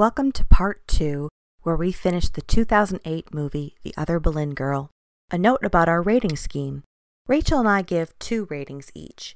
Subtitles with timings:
[0.00, 1.28] Welcome to part two,
[1.60, 4.88] where we finish the 2008 movie The Other Boleyn Girl.
[5.30, 6.84] A note about our rating scheme
[7.28, 9.34] Rachel and I give two ratings each.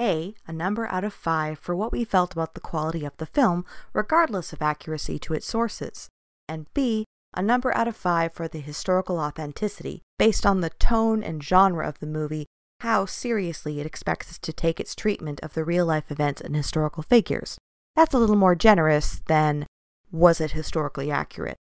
[0.00, 3.24] A, a number out of five for what we felt about the quality of the
[3.24, 6.08] film, regardless of accuracy to its sources.
[6.48, 11.22] And B, a number out of five for the historical authenticity, based on the tone
[11.22, 12.46] and genre of the movie,
[12.80, 16.56] how seriously it expects us to take its treatment of the real life events and
[16.56, 17.58] historical figures.
[17.94, 19.66] That's a little more generous than
[20.10, 21.56] was it historically accurate?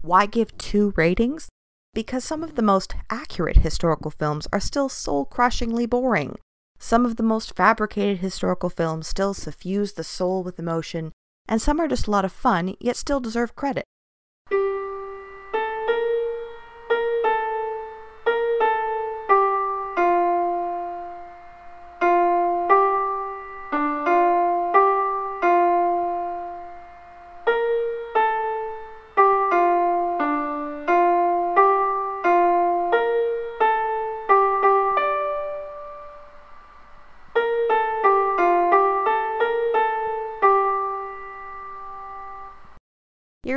[0.00, 1.48] Why give two ratings?
[1.94, 6.36] Because some of the most accurate historical films are still soul crushingly boring.
[6.78, 11.12] Some of the most fabricated historical films still suffuse the soul with emotion,
[11.46, 13.84] and some are just a lot of fun, yet still deserve credit.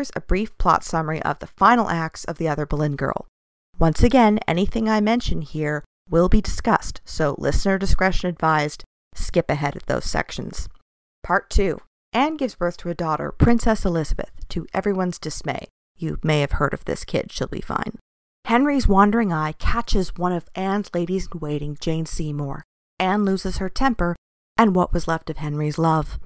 [0.05, 3.25] Here's a brief plot summary of the final acts of The Other Boleyn Girl.
[3.79, 8.83] Once again, anything I mention here will be discussed, so listener discretion advised,
[9.15, 10.69] skip ahead of those sections.
[11.23, 11.79] Part 2
[12.13, 15.69] Anne gives birth to a daughter, Princess Elizabeth, to everyone's dismay.
[15.97, 17.97] You may have heard of this kid, she'll be fine.
[18.45, 22.61] Henry's wandering eye catches one of Anne's ladies in waiting, Jane Seymour.
[22.99, 24.15] Anne loses her temper
[24.55, 26.19] and what was left of Henry's love.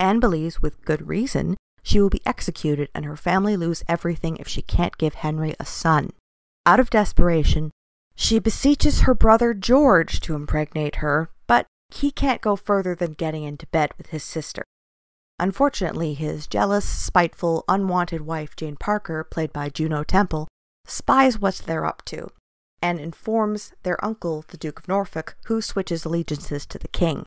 [0.00, 4.48] Anne believes, with good reason, she will be executed and her family lose everything if
[4.48, 6.10] she can't give Henry a son.
[6.66, 7.70] Out of desperation,
[8.16, 13.44] she beseeches her brother George to impregnate her, but he can't go further than getting
[13.44, 14.64] into bed with his sister.
[15.38, 20.48] Unfortunately, his jealous, spiteful, unwanted wife, Jane Parker, played by Juno Temple,
[20.86, 22.30] spies what they're up to
[22.80, 27.24] and informs their uncle, the Duke of Norfolk, who switches allegiances to the king.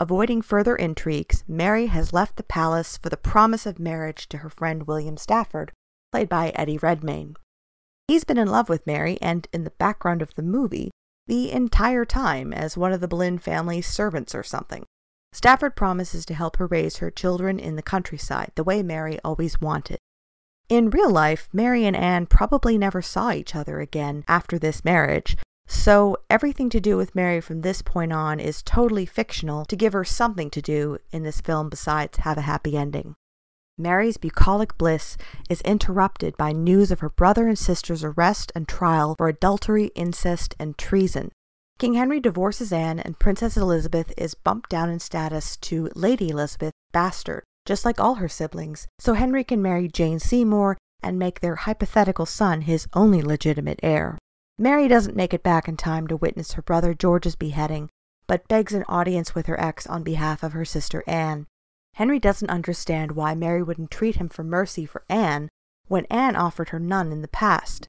[0.00, 4.50] Avoiding further intrigues, Mary has left the palace for the promise of marriage to her
[4.50, 5.72] friend William Stafford,
[6.12, 7.34] played by Eddie Redmayne.
[8.06, 10.90] He's been in love with Mary and in the background of the movie
[11.26, 14.84] the entire time as one of the Boleyn family's servants or something.
[15.32, 19.60] Stafford promises to help her raise her children in the countryside the way Mary always
[19.60, 19.98] wanted.
[20.68, 25.36] In real life, Mary and Anne probably never saw each other again after this marriage,
[25.68, 29.92] so everything to do with Mary from this point on is totally fictional to give
[29.92, 33.14] her something to do in this film besides have a happy ending.
[33.76, 35.16] Mary's bucolic bliss
[35.48, 40.54] is interrupted by news of her brother and sister's arrest and trial for adultery, incest,
[40.58, 41.30] and treason.
[41.78, 46.72] King Henry divorces Anne, and Princess Elizabeth is bumped down in status to Lady Elizabeth,
[46.90, 51.54] bastard, just like all her siblings, so Henry can marry Jane Seymour and make their
[51.54, 54.18] hypothetical son his only legitimate heir.
[54.60, 57.88] Mary doesn't make it back in time to witness her brother George's beheading,
[58.26, 61.46] but begs an audience with her ex on behalf of her sister Anne.
[61.94, 65.48] Henry doesn't understand why Mary would entreat him for mercy for Anne
[65.86, 67.86] when Anne offered her none in the past.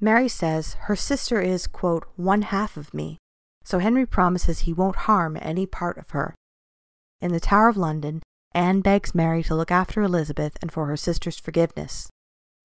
[0.00, 3.18] Mary says her sister is, quote, one half of me,
[3.64, 6.34] so Henry promises he won't harm any part of her.
[7.20, 8.22] In the Tower of London,
[8.52, 12.08] Anne begs Mary to look after Elizabeth and for her sister's forgiveness.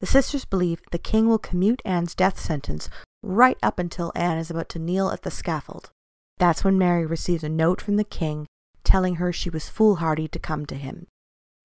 [0.01, 2.89] The sisters believe the king will commute Anne's death sentence
[3.23, 5.91] right up until Anne is about to kneel at the scaffold.
[6.37, 8.47] That's when Mary receives a note from the king
[8.83, 11.05] telling her she was foolhardy to come to him.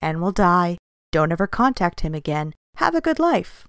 [0.03, 0.77] Anne will die.
[1.11, 2.53] Don't ever contact him again.
[2.77, 3.67] Have a good life.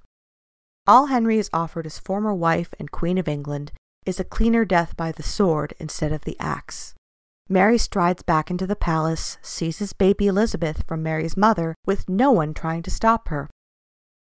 [0.87, 3.71] All Henry is offered as former wife and Queen of England
[4.05, 6.93] is a cleaner death by the sword instead of the axe.
[7.47, 12.53] Mary strides back into the palace, seizes baby Elizabeth from Mary's mother, with no one
[12.53, 13.49] trying to stop her.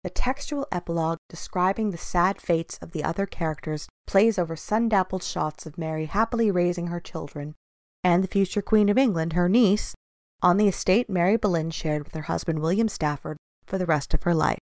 [0.07, 5.21] The textual epilogue describing the sad fates of the other characters plays over sun dappled
[5.21, 7.55] shots of Mary happily raising her children,
[8.05, 9.95] and the future Queen of England, her niece,
[10.41, 13.35] on the estate Mary Boleyn shared with her husband William Stafford
[13.65, 14.59] for the rest of her life.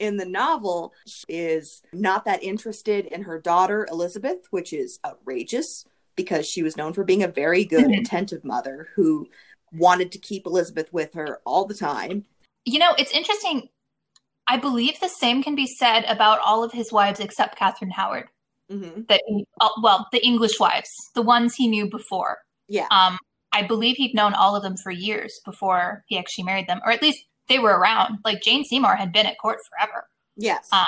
[0.00, 0.92] in the novel
[1.28, 5.86] is not that interested in her daughter Elizabeth, which is outrageous
[6.16, 8.00] because she was known for being a very good, mm-hmm.
[8.00, 9.28] attentive mother who
[9.72, 12.24] wanted to keep Elizabeth with her all the time.
[12.64, 13.68] You know, it's interesting.
[14.46, 18.28] I believe the same can be said about all of his wives except Catherine Howard.
[18.70, 19.02] Mm-hmm.
[19.08, 19.20] That
[19.60, 22.38] uh, well, the English wives, the ones he knew before.
[22.68, 22.86] Yeah.
[22.90, 23.18] Um,
[23.52, 26.90] I believe he'd known all of them for years before he actually married them, or
[26.90, 28.18] at least they were around.
[28.24, 30.06] Like Jane Seymour had been at court forever.
[30.36, 30.66] Yes.
[30.72, 30.86] Um,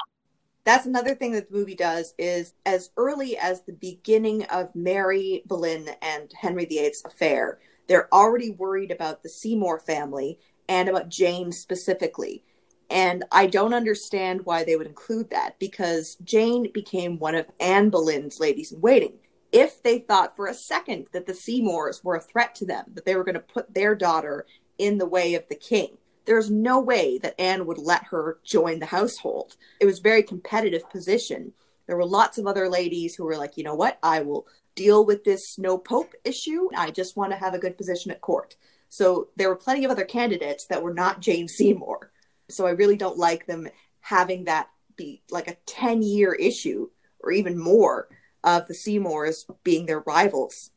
[0.67, 5.45] that's another thing that the movie does is as early as the beginning of Mary
[5.47, 11.53] Boleyn and Henry VIII's affair, they're already worried about the Seymour family and about Jane
[11.53, 12.43] specifically.
[12.91, 17.89] And I don't understand why they would include that because Jane became one of Anne
[17.89, 19.15] Boleyn's ladies in waiting.
[19.53, 23.05] If they thought for a second that the Seymours were a threat to them, that
[23.05, 24.47] they were going to put their daughter
[24.79, 25.97] in the way of the king,
[26.27, 29.57] there's no way that Anne would let her join the household.
[29.81, 31.53] It was very competitive position.
[31.87, 35.05] There were lots of other ladies who were like, you know what, I will deal
[35.05, 36.69] with this no pope issue.
[36.77, 38.57] I just want to have a good position at court.
[38.89, 42.11] So there were plenty of other candidates that were not Jane Seymour.
[42.49, 43.69] So I really don't like them
[44.01, 46.89] having that be like a 10 year issue
[47.21, 48.09] or even more
[48.45, 50.71] of the Seymours being their rivals.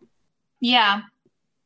[0.59, 1.01] Yeah.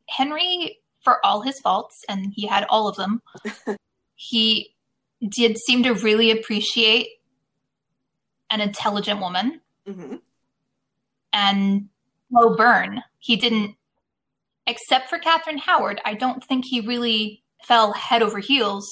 [0.08, 3.22] Henry for all his faults, and he had all of them,
[4.14, 4.74] he
[5.28, 7.08] did seem to really appreciate
[8.50, 10.16] an intelligent woman mm-hmm.
[11.32, 11.88] and
[12.30, 13.02] slow burn.
[13.18, 13.76] He didn't,
[14.66, 18.86] except for Catherine Howard, I don't think he really fell head over heels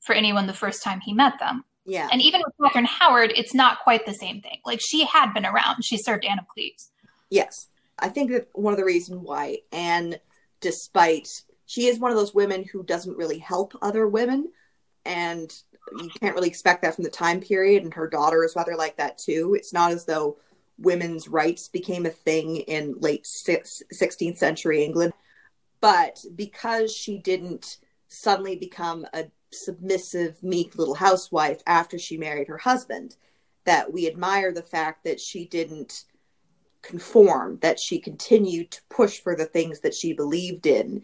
[0.00, 1.64] for anyone the first time he met them.
[1.84, 2.08] Yeah.
[2.12, 4.58] And even with Catherine Howard, it's not quite the same thing.
[4.64, 5.84] Like she had been around.
[5.84, 6.90] She served Anne of Cleves.
[7.30, 7.68] Yes.
[7.98, 10.16] I think that one of the reasons why Anne,
[10.60, 11.28] despite
[11.72, 14.52] she is one of those women who doesn't really help other women
[15.06, 15.50] and
[15.96, 18.98] you can't really expect that from the time period and her daughter is rather like
[18.98, 19.54] that too.
[19.54, 20.36] It's not as though
[20.76, 25.14] women's rights became a thing in late 16th century england.
[25.80, 32.58] But because she didn't suddenly become a submissive meek little housewife after she married her
[32.58, 33.16] husband
[33.64, 36.04] that we admire the fact that she didn't
[36.82, 41.02] conform that she continued to push for the things that she believed in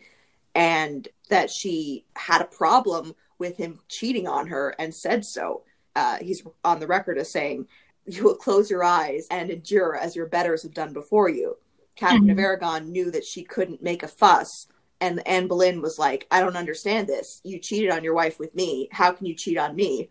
[0.59, 5.63] and that she had a problem with him cheating on her and said so.
[5.95, 7.69] Uh, he's on the record as saying,
[8.07, 11.57] You will close your eyes and endure as your betters have done before you.
[11.95, 12.31] Catherine mm-hmm.
[12.31, 14.67] of Aragon knew that she couldn't make a fuss.
[15.01, 17.41] And Anne Boleyn was like, I don't understand this.
[17.45, 18.89] You cheated on your wife with me.
[18.91, 20.11] How can you cheat on me?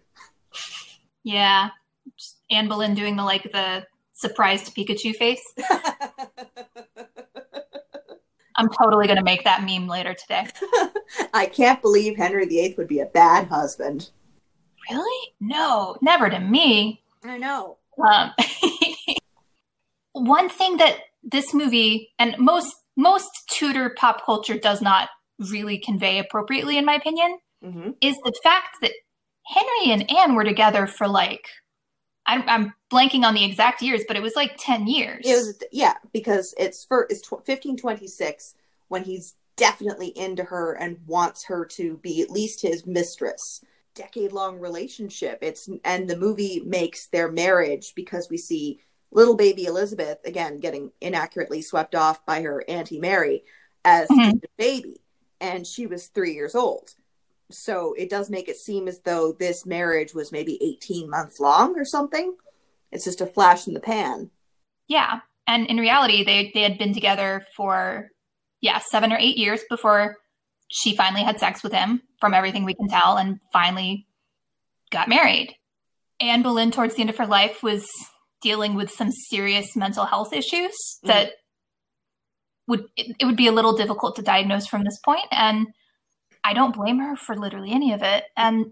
[1.25, 1.71] Yeah.
[2.17, 5.43] Just Anne Boleyn doing the like the surprised Pikachu face.
[8.57, 10.47] I'm totally going to make that meme later today.
[11.33, 14.09] I can't believe Henry VIII would be a bad husband.
[14.89, 15.33] Really?
[15.39, 17.03] No, never to me.
[17.23, 17.77] I know.
[18.03, 18.31] Um,
[20.13, 25.09] one thing that this movie and most most Tudor pop culture does not
[25.51, 27.91] really convey appropriately, in my opinion, mm-hmm.
[28.01, 28.91] is the fact that
[29.45, 31.47] Henry and Anne were together for like
[32.27, 35.25] I'm, I'm, blanking on the exact years, but it was like 10 years.
[35.25, 38.55] It was, yeah, because it's for it's 1526
[38.87, 43.61] when he's definitely into her and wants her to be at least his mistress.
[43.93, 45.39] Decade long relationship.
[45.41, 48.79] It's and the movie makes their marriage because we see
[49.11, 53.43] little baby Elizabeth again getting inaccurately swept off by her auntie Mary
[53.83, 54.37] as mm-hmm.
[54.37, 55.01] a baby,
[55.41, 56.93] and she was three years old
[57.49, 61.77] so it does make it seem as though this marriage was maybe 18 months long
[61.77, 62.35] or something.
[62.91, 64.31] It's just a flash in the pan.
[64.87, 65.21] Yeah.
[65.45, 68.11] And in reality, they, they had been together for,
[68.59, 70.17] yeah, seven or eight years before
[70.67, 74.07] she finally had sex with him, from everything we can tell, and finally
[74.91, 75.55] got married.
[76.19, 77.87] Anne Boleyn, towards the end of her life, was
[78.41, 81.07] dealing with some serious mental health issues mm.
[81.07, 81.31] that
[82.67, 85.67] would it, it would be a little difficult to diagnose from this point and
[86.47, 88.23] I don't blame her for literally any of it.
[88.37, 88.67] And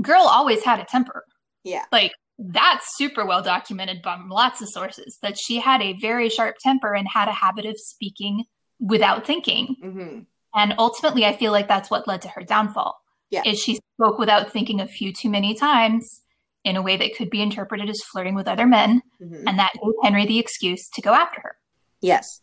[0.00, 1.24] girl always had a temper.
[1.64, 1.84] Yeah.
[1.90, 6.56] Like that's super well documented by lots of sources that she had a very sharp
[6.60, 8.44] temper and had a habit of speaking
[8.78, 9.74] without thinking.
[9.82, 10.18] Mm-hmm.
[10.54, 13.00] And ultimately, I feel like that's what led to her downfall.
[13.30, 13.42] Yeah.
[13.44, 16.22] Is she spoke without thinking a few too many times
[16.64, 19.02] in a way that could be interpreted as flirting with other men.
[19.20, 19.48] Mm-hmm.
[19.48, 21.56] And that gave Henry the excuse to go after her.
[22.00, 22.42] Yes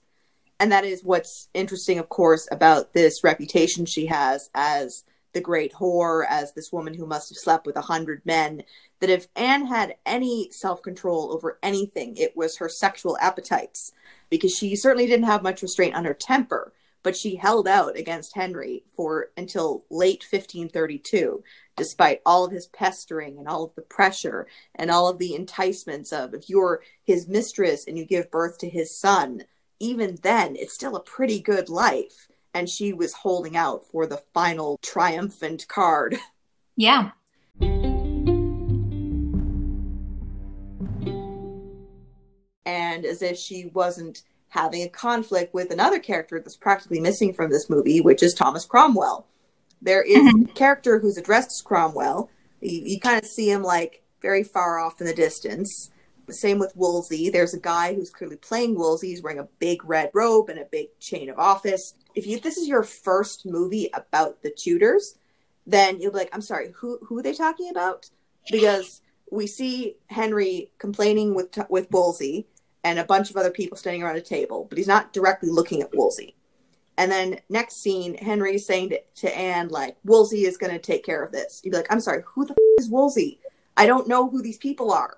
[0.60, 5.74] and that is what's interesting, of course, about this reputation she has as the great
[5.74, 8.64] whore, as this woman who must have slept with a hundred men.
[9.00, 13.94] That if Anne had any self control over anything, it was her sexual appetites,
[14.30, 16.74] because she certainly didn't have much restraint on her temper.
[17.02, 21.42] But she held out against Henry for until late 1532,
[21.78, 26.12] despite all of his pestering and all of the pressure and all of the enticements
[26.12, 29.46] of if you're his mistress and you give birth to his son,
[29.80, 32.28] even then, it's still a pretty good life.
[32.54, 36.18] And she was holding out for the final triumphant card.
[36.76, 37.12] Yeah.
[42.66, 47.52] And as if she wasn't having a conflict with another character that's practically missing from
[47.52, 49.28] this movie, which is Thomas Cromwell.
[49.82, 50.50] There is mm-hmm.
[50.50, 52.30] a character who's addressed as Cromwell.
[52.62, 55.92] You, you kind of see him like very far off in the distance.
[56.32, 57.30] Same with Wolsey.
[57.30, 59.10] There's a guy who's clearly playing Wolsey.
[59.10, 61.96] He's wearing a big red robe and a big chain of office.
[62.16, 65.18] If you this is your first movie about the Tudors,
[65.66, 68.10] then you'll be like, I'm sorry, who who are they talking about?
[68.52, 72.48] Because we see Henry complaining with with Wolsey
[72.84, 75.82] and a bunch of other people standing around a table, but he's not directly looking
[75.82, 76.36] at Wolsey.
[76.98, 81.06] And then next scene, Henry's saying to, to Anne, like, Wolsey is going to take
[81.06, 81.62] care of this.
[81.64, 83.40] You'd be like, I'm sorry, who the f- is Wolsey?
[83.78, 85.18] I don't know who these people are.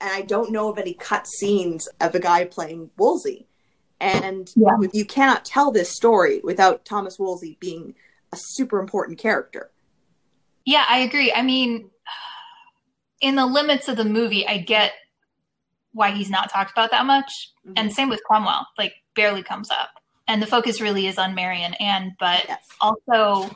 [0.00, 3.46] And I don't know of any cut scenes of a guy playing Wolsey.
[4.00, 4.76] And Yeah.
[4.92, 7.94] you cannot tell this story without Thomas Wolsey being
[8.32, 9.70] a super important character.
[10.64, 11.32] Yeah, I agree.
[11.32, 11.90] I mean,
[13.20, 14.92] in the limits of the movie, I get
[15.92, 17.52] why he's not talked about that much.
[17.66, 17.72] Mhm.
[17.76, 19.90] And same with Cromwell, like barely comes up.
[20.28, 22.62] And the focus really is on Mary and Anne, but Yes.
[22.80, 23.50] also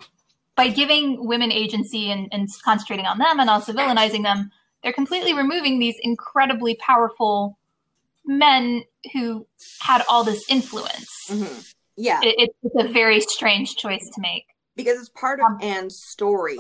[0.56, 4.50] by giving women agency and, and concentrating on them and also villainizing them,
[4.84, 7.58] they're completely removing these incredibly powerful
[8.24, 9.46] men who
[9.80, 11.08] had all this influence.
[11.28, 11.72] Mhm.
[11.96, 12.20] Yeah.
[12.22, 14.44] It, it's a very strange choice to make.
[14.76, 16.58] because it's part of Anne's story,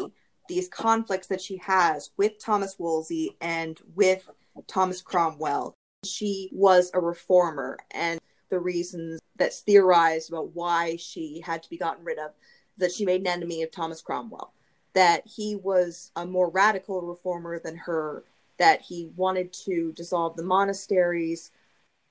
[0.48, 4.28] these conflicts that she has with Thomas Wolsey and with
[4.68, 5.74] Thomas Cromwell.
[6.04, 11.76] She was a reformer, and the reasons that's theorized about why she had to be
[11.78, 12.30] gotten rid of,
[12.76, 14.52] that she made an enemy of Thomas Cromwell,
[14.94, 18.22] that he was a more radical reformer than her,
[18.58, 21.50] that he wanted to dissolve the monasteries,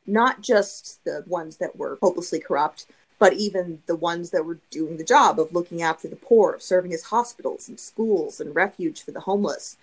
[0.06, 2.86] not just the ones that were hopelessly corrupt,
[3.20, 6.62] but even the ones that were doing the job of looking after the poor, of
[6.62, 9.78] serving as hospitals and schools and refuge for the homeless,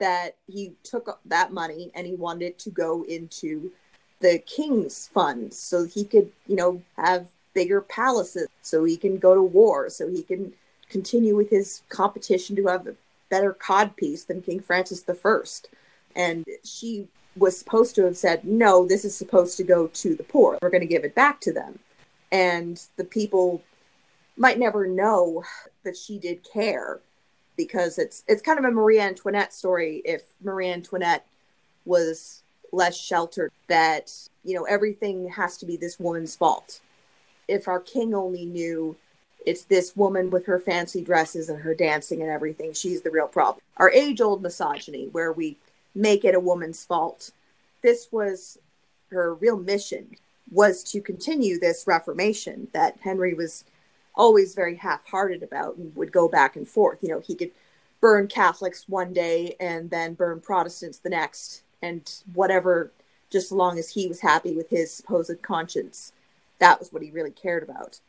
[0.00, 3.70] that he took that money and he wanted it to go into
[4.20, 9.34] the king's funds so he could, you know, have bigger palaces, so he can go
[9.34, 10.52] to war, so he can
[10.88, 12.94] continue with his competition to have a
[13.28, 15.68] better codpiece than King Francis First.
[16.16, 20.24] And she was supposed to have said, no, this is supposed to go to the
[20.24, 20.58] poor.
[20.60, 21.78] We're going to give it back to them
[22.30, 23.62] and the people
[24.36, 25.44] might never know
[25.84, 27.00] that she did care
[27.56, 31.26] because it's it's kind of a Marie Antoinette story if Marie Antoinette
[31.84, 32.42] was
[32.72, 34.12] less sheltered that
[34.44, 36.80] you know everything has to be this woman's fault
[37.48, 38.94] if our king only knew
[39.46, 43.28] it's this woman with her fancy dresses and her dancing and everything she's the real
[43.28, 45.56] problem our age old misogyny where we
[45.94, 47.30] make it a woman's fault
[47.82, 48.58] this was
[49.10, 50.08] her real mission
[50.50, 53.64] was to continue this reformation that Henry was
[54.14, 57.02] always very half-hearted about and would go back and forth.
[57.02, 57.52] You know, he could
[58.00, 62.90] burn Catholics one day and then burn Protestants the next, and whatever,
[63.30, 66.12] just as long as he was happy with his supposed conscience,
[66.58, 68.00] that was what he really cared about.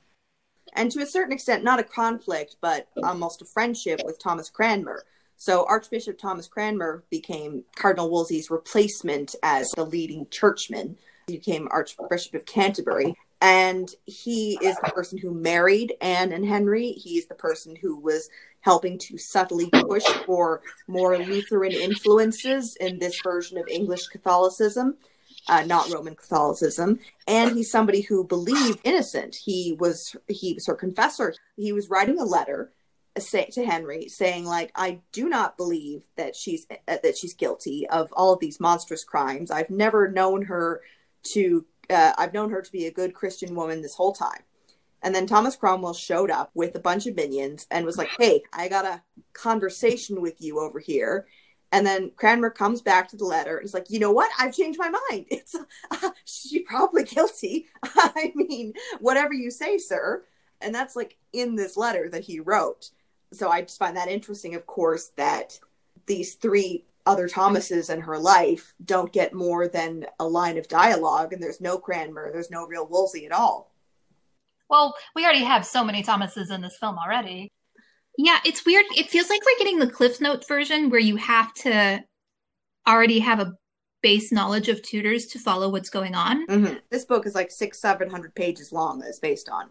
[0.73, 4.49] And to a certain extent, not a conflict, but um, almost a friendship with Thomas
[4.49, 5.03] Cranmer.
[5.37, 10.97] So Archbishop Thomas Cranmer became Cardinal Wolsey's replacement as the leading churchman
[11.29, 13.15] he became Archbishop of Canterbury.
[13.41, 16.91] And he is the person who married Anne and Henry.
[16.91, 18.29] He's the person who was
[18.61, 24.97] helping to subtly push for more Lutheran influences in this version of English Catholicism,
[25.49, 26.99] uh, not Roman Catholicism.
[27.27, 29.35] And he's somebody who believed innocent.
[29.35, 31.33] He was he was her confessor.
[31.57, 32.71] He was writing a letter
[33.15, 37.33] uh, say to Henry saying like I do not believe that she's uh, that she's
[37.33, 39.51] guilty of all of these monstrous crimes.
[39.51, 40.81] I've never known her
[41.33, 44.43] to uh, I've known her to be a good Christian woman this whole time.
[45.01, 48.43] And then Thomas Cromwell showed up with a bunch of minions and was like, "Hey,
[48.53, 49.01] I got a
[49.33, 51.25] conversation with you over here."
[51.71, 54.31] And then Cranmer comes back to the letter and like, "You know what?
[54.39, 55.25] I've changed my mind.
[55.31, 55.55] It's
[55.91, 57.67] uh, she's probably guilty.
[57.83, 60.23] I mean, whatever you say, sir."
[60.61, 62.89] And that's like in this letter that he wrote.
[63.31, 65.59] So I just find that interesting, of course, that
[66.05, 71.33] these three other Thomases in her life don't get more than a line of dialogue,
[71.33, 73.71] and there's no Cranmer, there's no real Wolsey at all.
[74.69, 77.49] Well, we already have so many Thomases in this film already.
[78.21, 78.83] Yeah, it's weird.
[78.97, 82.03] It feels like we're getting the Cliff Notes version where you have to
[82.85, 83.53] already have a
[84.01, 86.45] base knowledge of Tudors to follow what's going on.
[86.47, 86.73] Mm-hmm.
[86.91, 88.99] This book is like six, seven hundred pages long.
[88.99, 89.69] That it's based on.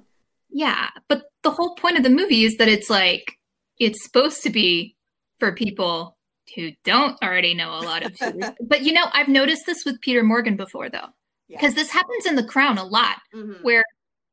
[0.48, 3.34] Yeah, but the whole point of the movie is that it's like
[3.78, 4.96] it's supposed to be
[5.40, 6.16] for people
[6.56, 8.52] who don't already know a lot of Tudors.
[8.66, 11.08] but you know, I've noticed this with Peter Morgan before though.
[11.48, 11.58] Yeah.
[11.60, 13.62] Because this happens in The Crown a lot Mhm.
[13.62, 13.84] where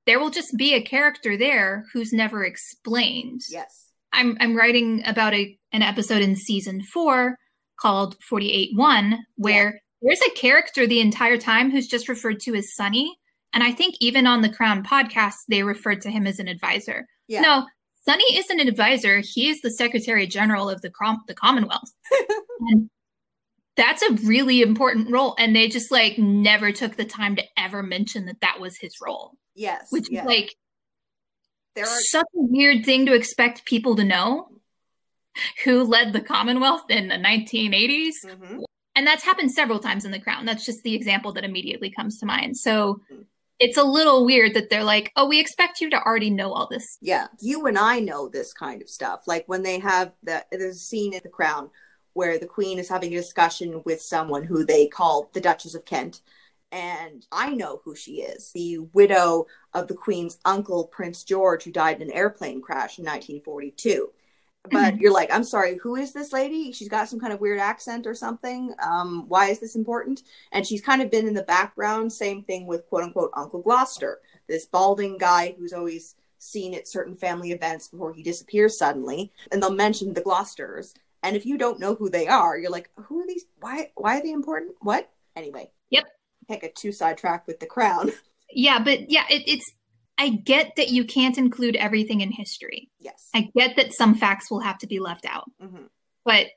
[0.06, 3.42] there will just be a character there who's never explained.
[3.50, 3.85] Yes.
[4.16, 7.38] I'm I'm writing about a an episode in season four
[7.80, 13.18] called 48-1 where there's a character the entire time who's just referred to as Sonny.
[13.54, 17.06] And I think even on the Crown podcast, they referred to him as an advisor.
[17.28, 17.42] Yeah.
[17.42, 17.66] No,
[18.08, 19.22] Sonny isn't an advisor.
[19.24, 21.92] He is the Secretary General of the, Com- the Commonwealth.
[22.70, 22.90] and
[23.76, 27.84] that's a really important role and they just like never took the time to ever
[27.84, 29.88] mention that that was his role Yes.
[29.90, 30.24] which yes.
[30.24, 30.56] is like
[31.76, 34.50] there are such a weird thing to expect people to know
[35.64, 38.64] who led the commonwealth in the 1980s Mhm.
[38.96, 42.18] and that's happened several times in the crown that's just the example that immediately comes
[42.20, 43.26] to mind so Mhm.
[43.60, 46.68] it's a little weird that they're like oh we expect you to already know all
[46.70, 49.24] this Yeah, you and I know this kind of stuff.
[49.28, 51.70] Like when they have the there's a scene at the Crown
[52.14, 55.84] where the Queen is having a discussion with someone who they call the Duchess of
[55.84, 56.22] Kent,
[56.76, 61.72] and I know who she is, the widow of the Queen's uncle, Prince George, who
[61.72, 64.12] died in an airplane crash in 1942.
[64.64, 65.00] But Mhm.
[65.00, 66.74] you're like, I'm sorry, who is this lady?
[66.74, 68.74] She's got some kind of weird accent or something.
[68.80, 70.24] Um, why is this important?
[70.52, 72.12] And she's kind of been in the background.
[72.12, 77.16] Same thing with quote unquote Uncle Gloucester, this balding guy who's always seen at certain
[77.16, 79.32] family events before he disappears suddenly.
[79.52, 80.94] And they'll mention the Gloucesters.
[81.24, 83.46] And if you don't know who they are, you're like, who are these?
[83.62, 83.92] Why?
[83.96, 84.76] Why are they important?
[84.82, 85.10] What?
[85.36, 85.72] Anyway.
[85.92, 86.06] Yep.
[86.48, 88.12] Can't get too track with the crown.
[88.56, 89.66] yeah but yeah it, it's
[90.18, 93.30] i get that you can't include everything in history yes.
[93.34, 95.90] i get that some facts will have to be left out Mhm.
[96.24, 96.48] but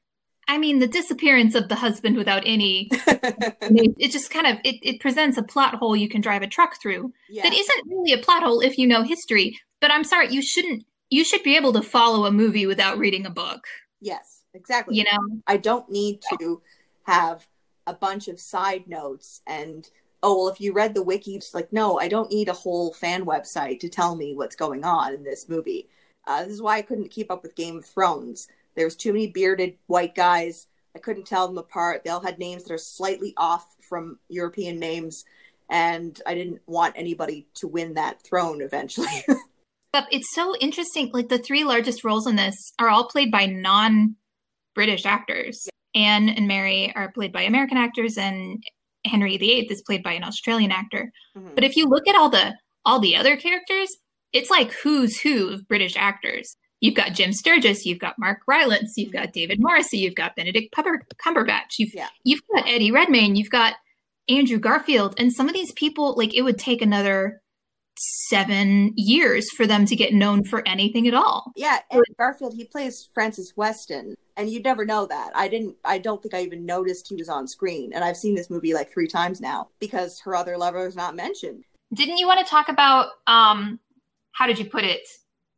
[0.47, 4.77] i mean the disappearance of the husband without any it, it just kind of it,
[4.83, 7.43] it presents a plot hole you can drive a truck through yeah.
[7.43, 10.85] that isn't really a plot hole if you know history but i'm sorry you shouldn't
[11.11, 13.67] you should be able to follow a movie without reading a book
[14.01, 14.35] yes.
[14.55, 14.97] Exactly.
[14.97, 16.63] you know I don't need to
[17.05, 17.47] have
[17.89, 19.89] a bunch of side notes and
[20.23, 22.93] oh well if you read the wiki it's like no I don't need a whole
[22.93, 25.89] fan website to tell me what's going on in this movie.
[26.27, 28.49] Uh, this is why I couldn't keep up with Game of Thrones.
[28.77, 30.67] There's too many bearded white guys.
[30.95, 32.05] I couldn't tell them apart.
[32.05, 35.25] They all had names that are slightly off from European names,
[35.71, 39.25] and I didn't want anybody to win that throne eventually.
[39.91, 43.47] But it's so interesting like the three largest roles in this are all played by
[43.47, 44.17] non
[44.75, 48.63] british actors anne and mary are played by american actors and
[49.05, 51.55] henry viii is played by an australian actor Mhm.
[51.55, 52.55] But if you look at all the
[52.85, 53.89] all the other characters,
[54.33, 56.57] it's like who's who of British actors.
[56.81, 60.73] You've got Jim Sturgess, you've got Mark Rylance, you've got David Morrissey, you've got Benedict
[60.75, 62.09] Cumber- Cumberbatch, you've Yeah.
[62.25, 63.75] you've got Eddie Redmayne, you've got
[64.29, 67.41] Andrew Garfield, and some of these people, like it would take another
[68.29, 71.53] seven years for them to get known for anything at all.
[71.57, 75.33] Yeah, and Garfield he plays Francis Weston, and you'd never know that.
[75.35, 75.77] I didn't.
[75.85, 78.73] I don't think I even noticed he was on screen, and I've seen this movie
[78.73, 81.65] like three times now because her other lover is not mentioned.
[81.93, 83.81] Didn't you want to talk about um
[84.33, 85.07] how did you put it?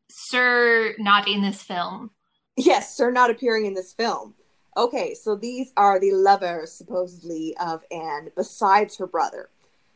[0.09, 2.11] Sir not in this film.
[2.57, 4.35] Yes, sir, not appearing in this film.
[4.77, 9.51] Okay, so these are the lovers supposedly of Anne, besides her brother.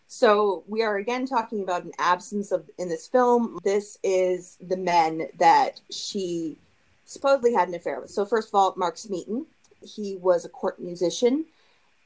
[0.06, 3.58] So we are again talking about an absence of in this film.
[3.64, 6.58] This is the men that she
[7.04, 8.10] supposedly had an affair with.
[8.10, 9.46] So first of all, Mark Smeaton,
[9.82, 11.46] he was a court musician.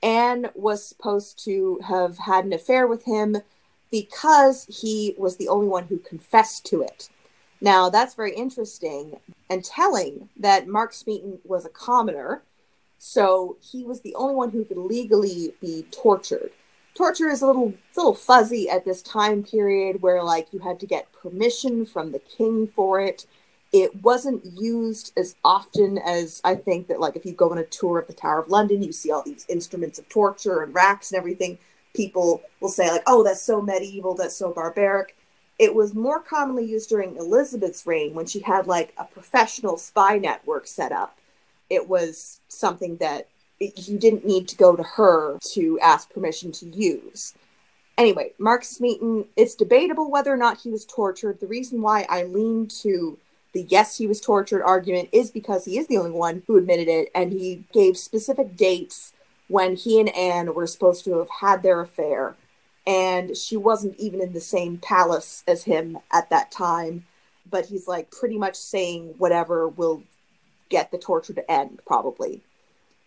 [0.03, 3.39] Anne was supposed to have had an affair with him
[3.91, 7.09] because he was the only one who confessed to it.
[7.61, 9.19] Now that's very interesting
[9.51, 12.43] and telling that Mark Smeaton was a commoner,
[12.99, 16.51] so he was the only one who could legally be tortured.
[16.95, 20.87] Torture is a little, little fuzzy at this time period where like you had to
[20.87, 23.27] get permission from the king for it.
[23.73, 27.65] It wasn't used as often as I think that like if you go on a
[27.65, 31.13] tour of the Tower of London, you see all these instruments of torture and racks
[31.13, 31.59] and everything.
[31.95, 35.17] People will say like, "Oh, that's so medieval, that's so barbaric."
[35.59, 40.17] It was more commonly used during Elizabeth's reign when she had like a professional spy
[40.17, 41.19] network set up.
[41.69, 43.29] It was something that
[43.61, 47.35] it, you didn't need to go to her to ask permission to use.
[47.99, 51.41] Anyway, Mark Smeaton, it's debatable whether or not he was tortured.
[51.41, 53.19] The reason why I lean to
[53.59, 56.87] the yes, he was tortured argument is because he is the only one who admitted
[56.87, 59.13] it, and he gave specific dates
[59.49, 62.37] when he and Anne were supposed to have had their affair
[62.87, 67.07] and she wasn't even in the same palace as him at that time
[67.51, 70.03] but he's like pretty much saying whatever will
[70.69, 72.43] get the torture to end probably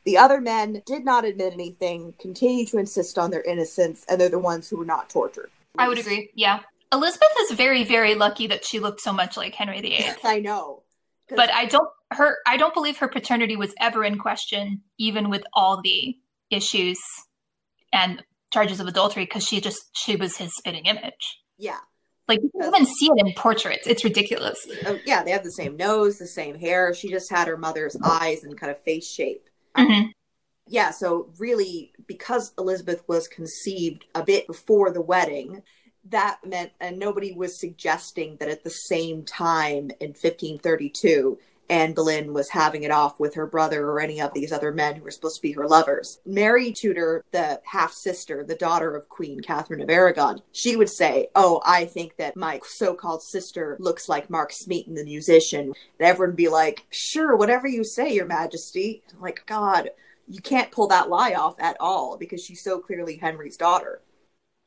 [0.03, 4.29] the other men did not admit anything continue to insist on their innocence and they're
[4.29, 6.29] the ones who were not tortured I would agree.
[6.35, 6.59] Yeah.
[6.93, 9.99] Elizabeth is very, very lucky that she looked so much like Henry VIII.
[9.99, 10.83] Yes, i know.
[11.29, 15.43] But I don't her I don't believe her paternity was ever in question, even with
[15.53, 16.17] all the
[16.49, 16.99] issues
[17.93, 21.39] and charges of adultery, because she just she was his spitting image.
[21.57, 21.77] yeah
[22.27, 23.87] Like you can even see it in portraits.
[23.87, 24.59] It's ridiculous.
[24.85, 27.95] Oh, yeah they have the same nose the same hair she just had her mother's
[28.03, 30.09] eyes and kind of face shape Mhm.
[30.67, 35.63] yeah, so really, because Elizabeth was conceived a bit before the wedding,
[36.09, 41.37] that meant, and nobody was suggesting that at the same time in 1532,
[41.71, 44.95] Anne Boleyn was having it off with her brother or any of these other men
[44.95, 46.19] who were supposed to be her lovers.
[46.25, 51.29] Mary Tudor, the half sister, the daughter of Queen Catherine of Aragon, she would say,
[51.33, 55.67] Oh, I think that my so called sister looks like Mark Smeaton, the musician.
[55.67, 59.01] And everyone would be like, Sure, whatever you say, Your Majesty.
[59.21, 59.91] Like, God,
[60.27, 64.01] you can't pull that lie off at all because she's so clearly Henry's daughter.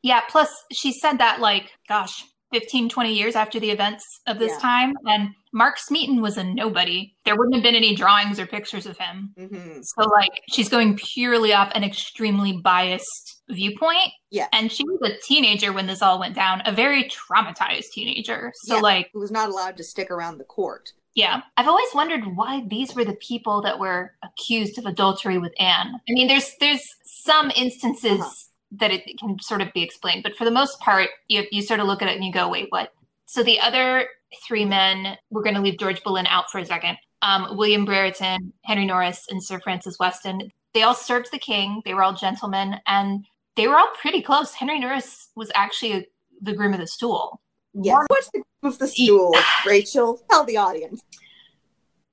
[0.04, 4.52] Yeah, plus she said that like, gosh, 15, 20 years after the events of this
[4.52, 4.58] Yeah.
[4.60, 4.94] time.
[5.06, 7.14] And Mark Smeaton was a nobody.
[7.24, 9.34] There wouldn't have been any drawings or pictures of him.
[9.38, 9.80] Mm-hmm.
[9.82, 14.12] So, like, she's going purely off an extremely biased viewpoint.
[14.30, 14.46] Yeah.
[14.52, 18.52] And she was a teenager when this all went down, a very traumatized teenager.
[18.66, 18.80] So, Yeah.
[18.82, 20.90] like, Who was not allowed to stick around the court.
[21.16, 21.42] yeah.
[21.56, 25.94] I've always wondered why these were the people that were accused of adultery with Anne.
[26.08, 28.30] I mean, there's there's some instances Uh-huh.
[28.78, 31.80] That it can sort of be explained, but for the most part, you you sort
[31.80, 32.90] of look at it and you go, wait, what?
[33.26, 34.08] So the other
[34.46, 36.98] three men, we're going to leave George Boleyn out for a second.
[37.22, 40.50] Um, William Brereton, Henry Norris, and Sir Francis Weston.
[40.74, 41.82] They all served the king.
[41.84, 43.24] They were all gentlemen, and
[43.56, 44.54] they were all pretty close.
[44.54, 46.06] Henry Norris was actually a,
[46.42, 47.40] the groom of the stool.
[47.72, 48.04] Yes.
[48.08, 49.34] What's the groom of the stool,
[49.66, 50.20] Rachel?
[50.30, 51.00] Tell the audience.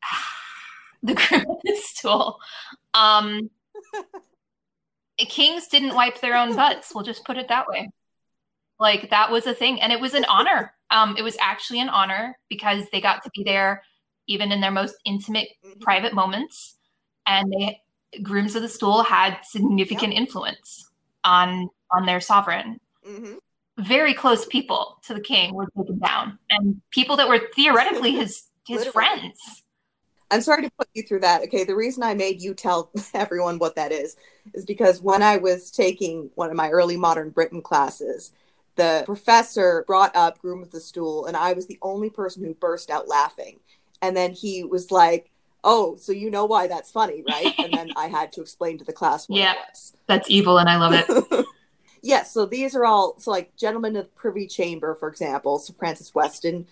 [1.04, 2.40] the groom of the stool.
[2.94, 3.50] Um,
[5.26, 6.94] kings didn't wipe their own butts.
[6.94, 7.90] We'll just put it that way.
[8.80, 10.74] Like that was a thing, and it was an honor.
[10.90, 13.84] Um, it was actually an honor because they got to be there,
[14.28, 15.82] even in their most intimate, Mhm.
[15.82, 16.78] private moments,
[17.26, 17.82] and they
[18.24, 20.90] grooms of the stool had significant influence
[21.24, 22.80] on on their sovereign.
[23.08, 23.38] Mhm.
[23.78, 28.48] Very close people to the king were taken down, and people that were theoretically his
[28.68, 28.92] his Literally.
[28.92, 29.64] friends.
[30.32, 31.42] I'm sorry to put you through that.
[31.44, 34.16] Okay, the reason I made you tell everyone what that is
[34.54, 38.32] is because when I was taking one of my early modern Britain classes,
[38.76, 42.54] the professor brought up Groom of the Stool, and I was the only person who
[42.54, 43.60] burst out laughing.
[44.02, 45.30] And then he was like,
[45.64, 47.54] Oh, so you know why that's funny, right?
[47.60, 49.54] And then I had to explain to the class what Yeah.
[50.08, 51.46] That's evil, and I love it.
[52.02, 55.74] yes, so these are all so like Gentlemen of the Privy Chamber, for example, Sir
[55.78, 56.66] Francis Weston,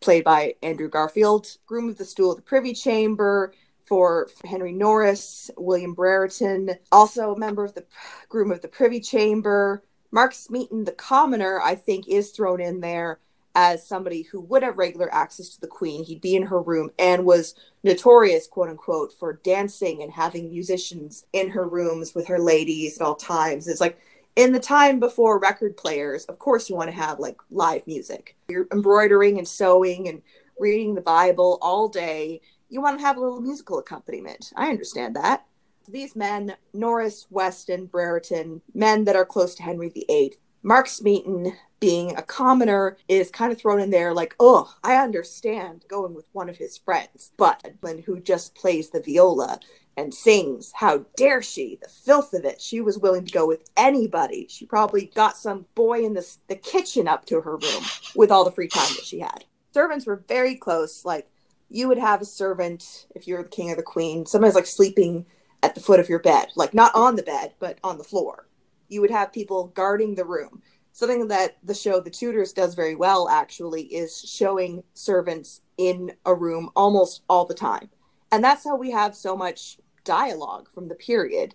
[0.00, 3.54] played by Andrew Garfield, Groom of the Stool of the Privy Chamber
[3.92, 7.84] for Henry Norris, William Brereton, also a member of the
[8.30, 9.82] Groom of the Privy Chamber.
[10.10, 13.18] Mark Smeaton, the commoner, I think, is thrown in there
[13.54, 16.04] as somebody who would have regular access to the Queen.
[16.04, 21.26] He'd be in her room and was notorious, quote unquote, for dancing and having musicians
[21.34, 23.68] in her rooms with her ladies at all times.
[23.68, 23.98] It's like
[24.36, 28.36] in the time before record players, of course, you want to have like live music.
[28.48, 30.22] You're embroidering and sewing and
[30.58, 32.40] reading the Bible all day.
[32.72, 34.50] You want to have a little musical accompaniment.
[34.56, 35.44] I understand that.
[35.86, 42.16] These men, Norris, Weston, Brereton, men that are close to Henry VIII, Mark Smeaton, being
[42.16, 46.48] a commoner, is kind of thrown in there like, oh, I understand going with one
[46.48, 47.74] of his friends, but
[48.06, 49.60] who just plays the viola
[49.98, 51.78] and sings, how dare she?
[51.82, 52.58] The filth of it.
[52.58, 54.46] She was willing to go with anybody.
[54.48, 57.84] She probably got some boy in the, the kitchen up to her room
[58.16, 59.44] with all the free time that she had.
[59.74, 61.04] Servants were very close.
[61.04, 61.28] Like,
[61.72, 65.24] you would have a servant, if you're the king or the queen, somebody's like sleeping
[65.62, 68.46] at the foot of your bed, like not on the bed, but on the floor.
[68.88, 70.62] You would have people guarding the room.
[70.92, 76.34] Something that the show The Tudors does very well, actually, is showing servants in a
[76.34, 77.88] room almost all the time.
[78.30, 81.54] And that's how we have so much dialogue from the period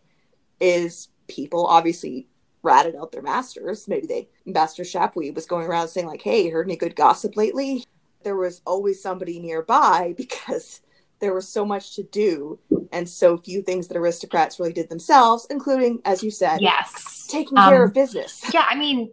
[0.59, 2.27] is people obviously
[2.63, 3.87] ratted out their masters.
[3.87, 7.85] Maybe they Master Chapuis was going around saying like, "Hey, heard any good gossip lately?"
[8.23, 10.81] There was always somebody nearby because
[11.19, 12.59] there was so much to do
[12.91, 17.27] and so few things that aristocrats really did themselves, including, as you said, Yes.
[17.29, 18.43] taking care Um, of business.
[18.53, 19.11] Yeah, I mean,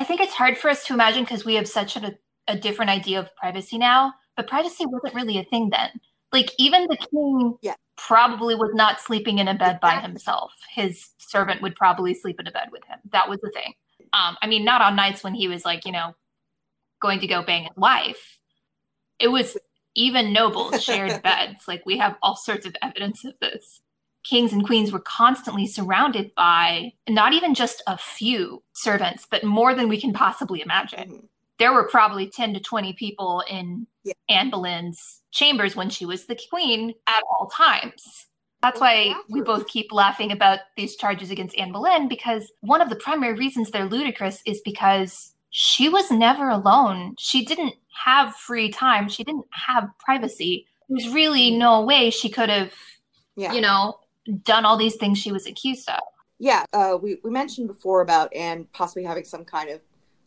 [0.00, 2.14] I think it's hard for us to imagine because we have such a,
[2.48, 5.90] a different idea of privacy now, but privacy wasn't really a thing then.
[6.32, 7.74] Like, even the king Yeah.
[7.96, 10.52] probably was not sleeping in a bed by himself.
[10.74, 12.98] His servant would probably sleep in a bed with him.
[13.12, 13.72] That was the thing.
[14.12, 16.14] Um, I mean, not on nights when he was like, you know,
[17.00, 18.38] going to go bang his wife.
[19.18, 19.56] It was
[19.94, 21.66] even nobles shared beds.
[21.66, 23.80] Like, we have all sorts of evidence of this
[24.24, 29.74] kings and queens were constantly surrounded by not even just a few servants, but more
[29.74, 31.10] than we can possibly imagine.
[31.10, 31.28] Mhm.
[31.58, 34.14] There were probably 10 to 20 people in Yeah.
[34.28, 38.26] Anne Boleyn's chambers when she was the queen at all times.
[38.62, 42.90] That's why we both keep laughing about these charges against Anne Boleyn because one of
[42.90, 47.14] the primary reasons they're ludicrous is because she was never alone.
[47.18, 49.08] She didn't have free time.
[49.08, 50.66] She didn't have privacy.
[50.88, 52.72] There's really no way she could have,
[53.36, 53.52] Yeah.
[53.52, 53.98] you know,
[54.44, 56.00] done all these things she was accused of.
[56.38, 59.80] yeah uh, we, we mentioned before about anne possibly having some kind of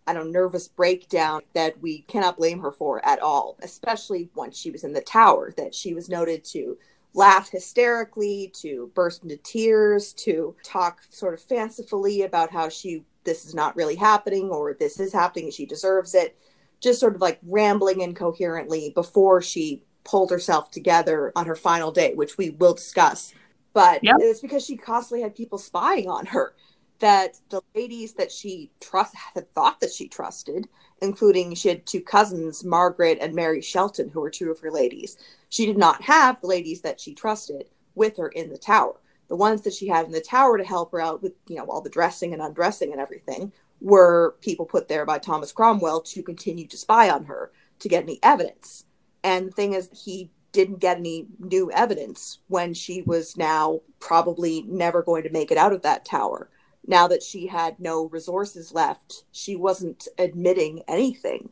[0.05, 4.57] I don't know, nervous breakdown that we cannot blame her for at all, especially once
[4.57, 6.77] she was in the tower, that she was noted to
[7.13, 13.45] laugh hysterically, to burst into tears, to talk sort of fancifully about how she this
[13.45, 16.37] is not really happening or this is happening and she deserves it.
[16.79, 22.13] Just sort of like rambling incoherently before she pulled herself together on her final day,
[22.13, 23.33] which we will discuss.
[23.73, 24.17] But yep.
[24.19, 26.53] it's because she constantly had people spying on her.
[26.99, 30.69] That the ladies that she trust had thought that she trusted,
[31.01, 35.17] including she had two cousins, Margaret and Mary Shelton, who were two of her ladies.
[35.49, 38.95] She did not have the ladies that she trusted with her in the tower.
[39.29, 41.65] The ones that she had in the tower to help her out with, you know,
[41.65, 46.23] all the dressing and undressing and everything were people put there by Thomas Cromwell to
[46.23, 48.85] continue to spy on her to get any evidence.
[49.23, 54.63] And the thing is, he didn't get any new evidence when she was now probably
[54.67, 56.49] never going to make it out of that tower.
[56.85, 61.49] Now that she had no resources left, she wasn't admitting anything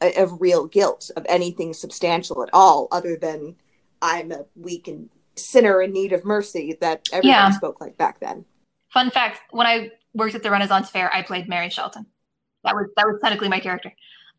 [0.00, 3.56] of real guilt, of anything substantial at all, other than
[4.02, 7.50] I'm a weak and sinner in need of mercy that everyone yeah.
[7.50, 8.44] spoke like back then.
[8.92, 12.06] Fun fact: When I worked at the Renaissance Fair, I played Mary Shelton.
[12.64, 13.92] That was that was technically my character.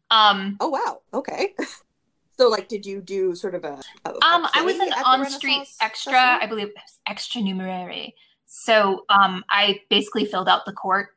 [0.09, 1.01] Um, oh wow!
[1.13, 1.53] Okay.
[2.39, 3.81] So, like, did you do sort of a?
[4.05, 6.13] a um, I was an on-street extra.
[6.13, 6.39] Festival?
[6.41, 6.69] I believe
[7.07, 8.13] extra numerary.
[8.45, 11.09] So, um, I basically filled out the court,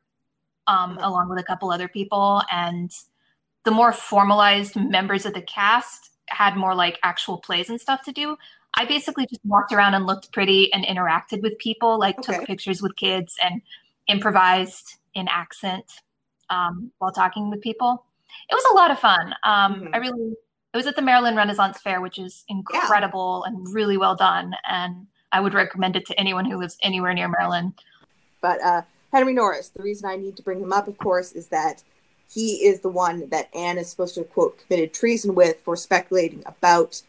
[0.65, 1.03] um, mm-hmm.
[1.03, 2.91] along with a couple other people, and
[3.65, 8.11] the more formalized members of the cast had more like actual plays and stuff to
[8.11, 8.35] do.
[8.75, 12.37] I basically just walked around and looked pretty and interacted with people, like okay.
[12.37, 13.61] took pictures with kids and
[14.07, 15.85] improvised in accent
[16.49, 18.05] um, while talking with people.
[18.49, 19.35] It was a lot of fun.
[19.43, 19.95] Um, mm-hmm.
[19.95, 20.35] I really
[20.73, 23.51] it was at the Maryland Renaissance Fair, which is incredible yeah.
[23.51, 24.53] and really well done.
[24.69, 27.73] And I would recommend it to anyone who lives anywhere near Maryland.
[28.41, 28.81] But uh,
[29.11, 31.83] Henry Norris, the reason I need to bring him up, of course, is that
[32.33, 36.41] he is the one that Anne is supposed to quote, committed treason with for speculating
[36.45, 37.01] about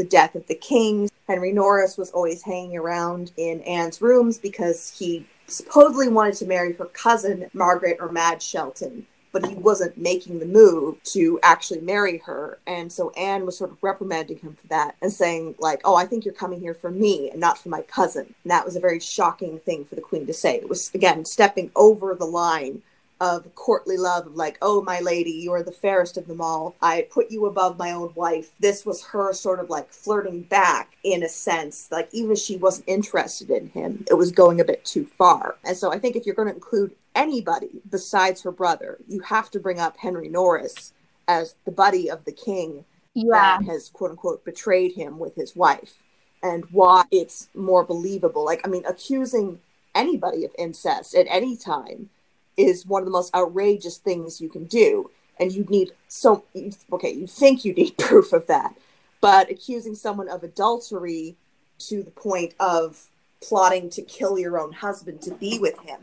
[0.00, 1.10] the death of the king.
[1.28, 6.72] Henry Norris was always hanging around in Anne's rooms because he supposedly wanted to marry
[6.72, 12.16] her cousin, Margaret or Madge Shelton, but he wasn't making the move to actually marry
[12.24, 12.58] her.
[12.66, 16.06] And so Anne was sort of reprimanding him for that and saying, like, oh, I
[16.06, 18.34] think you're coming here for me and not for my cousin.
[18.42, 20.54] And that was a very shocking thing for the queen to say.
[20.54, 22.80] It was, again, stepping over the line
[23.20, 26.74] of courtly love of like, oh, my lady, you are the fairest of them all.
[26.80, 28.50] I put you above my own wife.
[28.58, 31.88] This was her sort of like flirting back in a sense.
[31.92, 35.56] Like, even if she wasn't interested in him, it was going a bit too far.
[35.64, 39.50] And so I think if you're going to include anybody besides her brother, you have
[39.50, 40.94] to bring up Henry Norris
[41.28, 43.58] as the buddy of the king yeah.
[43.58, 46.02] that has quote unquote betrayed him with his wife
[46.42, 48.46] and why it's more believable.
[48.46, 49.60] Like, I mean, accusing
[49.94, 52.08] anybody of incest at any time
[52.56, 55.10] is one of the most outrageous things you can do.
[55.38, 56.44] And you need so,
[56.92, 58.74] okay, you think you need proof of that,
[59.20, 61.36] but accusing someone of adultery
[61.78, 63.06] to the point of
[63.42, 66.00] plotting to kill your own husband to be with him,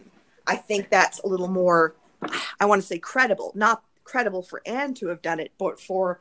[0.48, 1.94] I think that's a little more,
[2.60, 6.20] I want to say credible, not credible for Anne to have done it, but for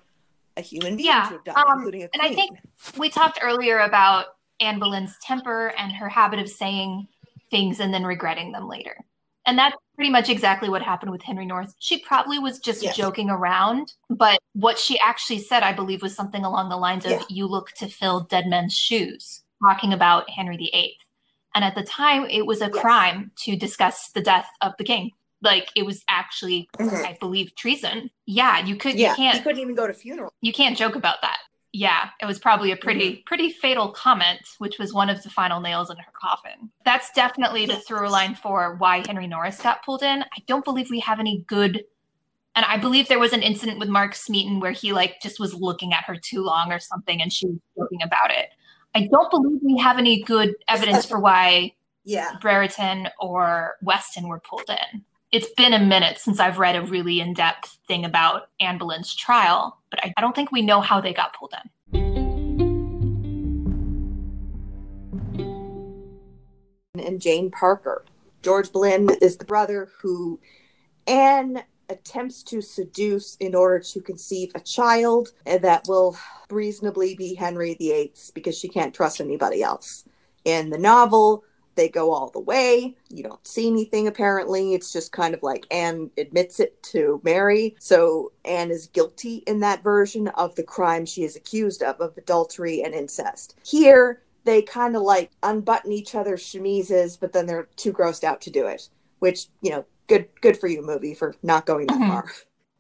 [0.57, 2.21] a human being yeah, to have done um, it, including a queen.
[2.23, 2.59] And I think
[2.99, 4.27] we talked earlier about
[4.61, 7.09] Anne Boleyn's temper and her habit of saying
[7.51, 8.97] things and then regretting them later.
[9.47, 11.75] And that's pretty much exactly what happened with Henry Norris.
[11.79, 12.97] She probably was just yes.
[12.97, 17.13] joking around, but what she actually said, I believe, was something along the lines of,
[17.13, 17.23] yeah.
[17.29, 20.97] You look to fill dead men's shoes, talking about Henry VIII.
[21.55, 22.79] And at the time, it was a yes.
[22.79, 25.11] crime to discuss the death of the king.
[25.43, 27.05] Like it was actually, mm-hmm.
[27.05, 28.11] I believe, treason.
[28.27, 28.95] Yeah, you could.
[28.95, 29.37] Yeah, you can't.
[29.37, 30.33] You couldn't even go to funeral.
[30.41, 31.39] You can't joke about that
[31.77, 33.25] yeah, it was probably a pretty mm-hmm.
[33.27, 36.71] pretty fatal comment, which was one of the final nails in her coffin.
[36.87, 40.23] That's definitely the through line for why Henry Norris got pulled in.
[40.23, 41.85] I don't believe we have any good
[42.55, 45.53] and I believe there was an incident with Mark Smeaton where he like just was
[45.53, 48.49] looking at her too long or something and she was joking about it.
[48.95, 52.37] I don't believe we have any good evidence for why yeah.
[52.41, 55.05] Brereton or Weston were pulled in
[55.37, 59.15] it's been a minute since I've read a really in depth thing about Anne Boleyn's
[59.15, 61.69] trial, but I, don't think we know how they got pulled in.
[66.99, 68.07] And Jane Parker.
[68.41, 70.41] George Boleyn is the brother who
[71.07, 76.17] Anne attempts to seduce in order to conceive a child that will
[76.49, 80.05] reasonably be Henry VIII's because she can't trust anybody else.
[80.47, 81.45] In the novel,
[81.77, 82.97] they go all the way.
[83.09, 84.75] You don't see anything apparently.
[84.75, 87.77] It's just kind of like Anne admits it to Mary.
[87.79, 92.17] So Anne is guilty in that version of the crime she is accused of, of
[92.17, 93.57] adultery and incest.
[93.65, 98.41] Here, they kind of like unbutton each other's chemises, but then they're too grossed out
[98.43, 98.89] to do it.
[99.19, 102.11] Which, you know, good good for you, movie, for not going that mm-hmm.
[102.11, 102.31] far.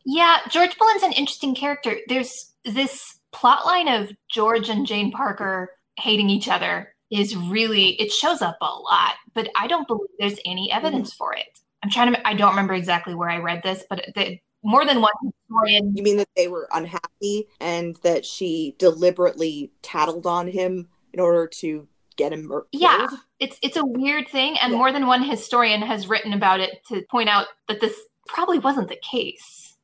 [0.04, 1.96] Yeah, George Boleyn's an interesting character.
[2.08, 8.12] There's this plot line of George and Jane Parker hating each other is really it
[8.12, 11.18] shows up a lot, but I don't believe there's any evidence mm-hmm.
[11.18, 11.60] for it.
[11.82, 15.00] I'm trying to I don't remember exactly where I read this, but the, more than
[15.00, 20.88] one historian You mean that they were unhappy and that she deliberately tattled on him
[21.12, 22.66] in order to get him murdered?
[22.72, 23.06] Yeah.
[23.38, 24.78] It's it's a weird thing and yeah.
[24.78, 27.94] more than one historian has written about it to point out that this
[28.26, 29.76] probably wasn't the case.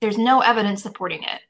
[0.00, 1.40] There's no evidence supporting it.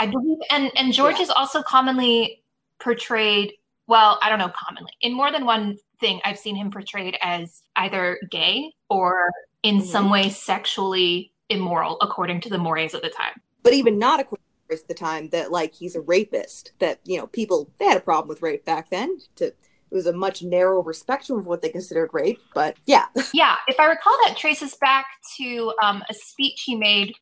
[0.00, 1.22] I believe and and George yeah.
[1.22, 2.42] is also commonly
[2.80, 3.52] portrayed
[3.86, 4.92] well, I don't know commonly.
[5.00, 9.30] In more than one thing, I've seen him portrayed as either gay or
[9.62, 9.86] in mm-hmm.
[9.86, 13.40] some way sexually immoral, according to the mores of the time.
[13.62, 16.72] But even not according to the time, that like he's a rapist.
[16.78, 19.18] That you know, people they had a problem with rape back then.
[19.36, 22.40] To it was a much narrower spectrum of what they considered rape.
[22.54, 23.56] But yeah, yeah.
[23.68, 25.06] If I recall, that traces back
[25.38, 27.14] to um, a speech he made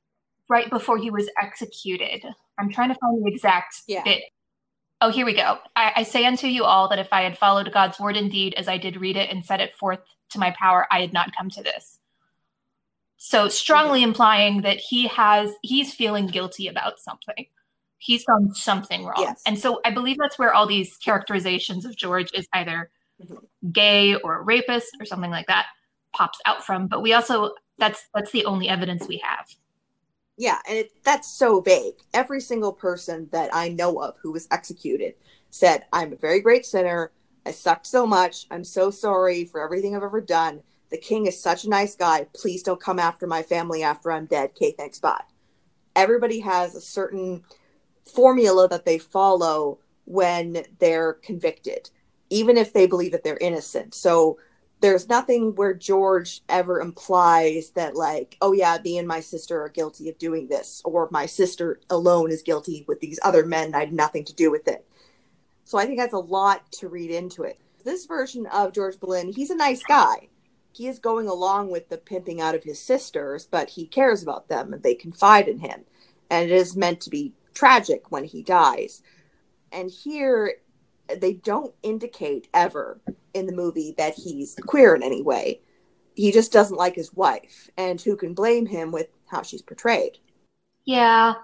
[0.48, 2.24] right before he was executed.
[2.58, 4.02] I'm trying to find the exact yeah.
[4.04, 4.22] bit.
[5.04, 5.58] Oh, here we go.
[5.76, 8.68] I, I, say unto you all that if I had followed God's word indeed as
[8.68, 9.98] I did read it and set it forth
[10.30, 11.98] to my power, I had not come to this.
[13.18, 17.48] So strongly implying that he has he's feeling guilty about something.
[17.98, 19.18] He's done something wrong.
[19.18, 19.42] Yes.
[19.44, 22.90] And so I believe that's where all these characterizations of George is either
[23.22, 23.70] mm-hmm.
[23.72, 25.66] gay or a rapist or something like that
[26.16, 26.86] pops out from.
[26.86, 29.54] But we also that's that's the only evidence we have.
[30.36, 31.94] Yeah, and it, that's so vague.
[32.12, 35.14] Every single person that I know of who was executed
[35.50, 37.12] said, I'm a very great sinner.
[37.46, 38.46] I sucked so much.
[38.50, 40.62] I'm so sorry for everything I've ever done.
[40.90, 42.26] The king is such a nice guy.
[42.34, 44.50] Please don't come after my family after I'm dead.
[44.50, 45.22] Okay, thanks, bye.
[45.94, 47.44] Everybody has a certain
[48.04, 51.90] formula that they follow when they're convicted,
[52.28, 53.94] even if they believe that they're innocent.
[53.94, 54.38] So
[54.84, 59.70] there's nothing where George ever implies that, like, oh, yeah, me and my sister are
[59.70, 63.74] guilty of doing this, or my sister alone is guilty with these other men.
[63.74, 64.86] I had nothing to do with it.
[65.64, 67.58] So I think that's a lot to read into it.
[67.82, 70.28] This version of George Boleyn, he's a nice guy.
[70.74, 74.48] He is going along with the pimping out of his sisters, but he cares about
[74.48, 75.84] them and they confide in him.
[76.28, 79.02] And it is meant to be tragic when he dies.
[79.72, 80.56] And here,
[81.20, 83.00] they don't indicate ever
[83.34, 85.60] in the movie that he's queer in any way.
[86.14, 90.18] He just doesn't like his wife, and who can blame him with how she's portrayed?
[90.84, 91.34] Yeah.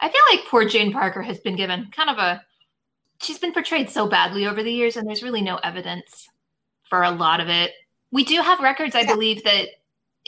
[0.00, 2.42] I feel like poor Jane Parker has been given kind of a.
[3.20, 6.28] She's been portrayed so badly over the years, and there's really no evidence
[6.88, 7.72] for a lot of it.
[8.10, 9.12] We do have records, I yeah.
[9.12, 9.68] believe, that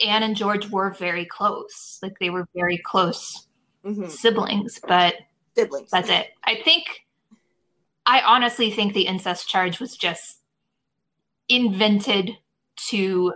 [0.05, 1.99] Anne and George were very close.
[2.03, 3.47] Like they were very close
[3.83, 4.07] mm-hmm.
[4.07, 5.15] siblings, but
[5.55, 5.89] siblings.
[5.89, 6.27] That's it.
[6.43, 7.02] I think
[8.05, 10.39] I honestly think the incest charge was just
[11.49, 12.37] invented
[12.89, 13.33] to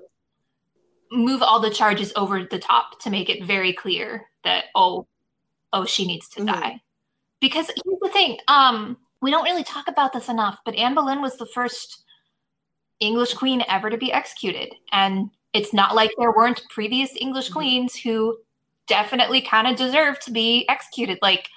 [1.12, 5.08] move all the charges over the top to make it very clear that oh
[5.74, 6.60] oh she needs to mm-hmm.
[6.60, 6.82] die
[7.40, 11.22] because here's the thing um we don't really talk about this enough but anne boleyn
[11.22, 12.04] was the first
[13.00, 17.60] english queen ever to be executed and it's not like there weren't previous english mm-hmm.
[17.60, 18.38] queens who
[18.88, 21.50] definitely kind of deserved to be executed like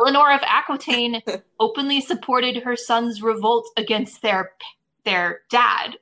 [0.00, 1.22] Eleanor of Aquitaine
[1.60, 4.52] openly supported her son's revolt against their
[5.04, 5.96] their dad.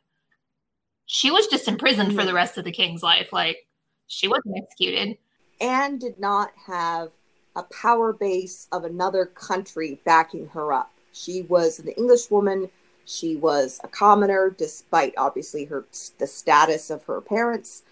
[1.06, 2.18] She was just imprisoned mm-hmm.
[2.18, 3.32] for the rest of the king's life.
[3.32, 3.66] Like
[4.06, 5.18] she wasn't executed.
[5.60, 7.10] Anne did not have
[7.54, 10.90] a power base of another country backing her up.
[11.12, 12.70] She was an English woman.
[13.04, 15.84] She was a commoner, despite obviously her
[16.18, 17.82] the status of her parents.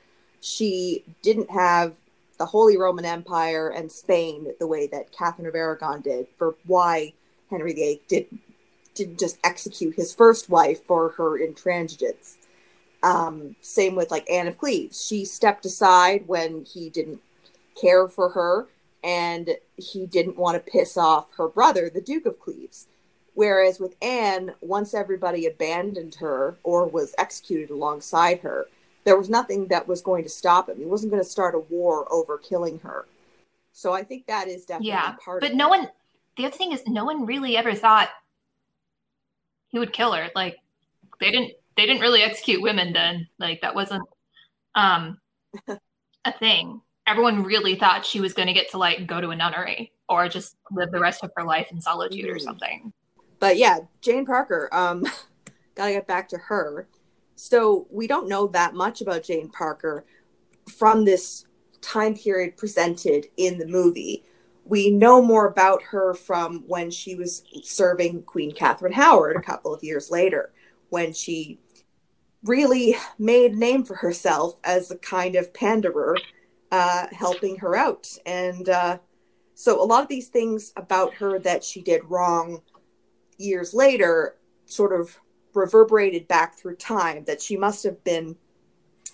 [0.41, 1.95] She didn't have
[2.40, 7.12] the Holy Roman Empire and Spain the way that Catherine of Aragon did for why
[7.50, 8.26] Henry VIII did,
[8.94, 12.38] didn't just execute his first wife for her intransigence.
[13.03, 15.05] Um, same with like Anne of Cleves.
[15.07, 17.20] She stepped aside when he didn't
[17.79, 18.68] care for her
[19.05, 22.87] and he didn't want to piss off her brother, the Duke of Cleves.
[23.35, 28.66] Whereas with Anne, once everybody abandoned her or was executed alongside her,
[29.05, 30.79] there was nothing that was going to stop him.
[30.79, 33.07] He wasn't going to start a war over killing her.
[33.73, 35.41] So I think that is definitely yeah, part.
[35.41, 35.89] But no one.
[36.37, 38.09] The other thing is, no one really ever thought
[39.69, 40.31] he would kill her.
[40.35, 40.59] Like
[41.19, 41.53] they didn't.
[41.77, 43.29] They didn't really execute women then.
[43.38, 44.03] Like that wasn't
[44.75, 45.19] um
[46.25, 46.81] a thing.
[47.07, 50.29] Everyone really thought she was going to get to like go to a nunnery or
[50.29, 52.35] just live the rest of her life in solitude mm.
[52.35, 52.92] or something.
[53.38, 54.69] But yeah, Jane Parker.
[54.73, 55.07] Um,
[55.75, 56.87] gotta get back to her.
[57.43, 60.05] So we don't know that much about Jane Parker
[60.69, 61.47] from this
[61.81, 64.25] time period presented in the movie.
[64.67, 69.73] We know more about her from when she was serving Queen Catherine Howard a couple
[69.73, 70.53] of years later,
[70.91, 71.59] when she
[72.45, 76.19] really made name for herself as a kind of panderer
[76.71, 78.07] uh, helping her out.
[78.27, 78.99] And uh,
[79.55, 82.61] so a lot of these things about her that she did wrong
[83.38, 84.37] years later
[84.67, 85.19] sort of
[85.55, 88.37] reverberated back through time that she must have been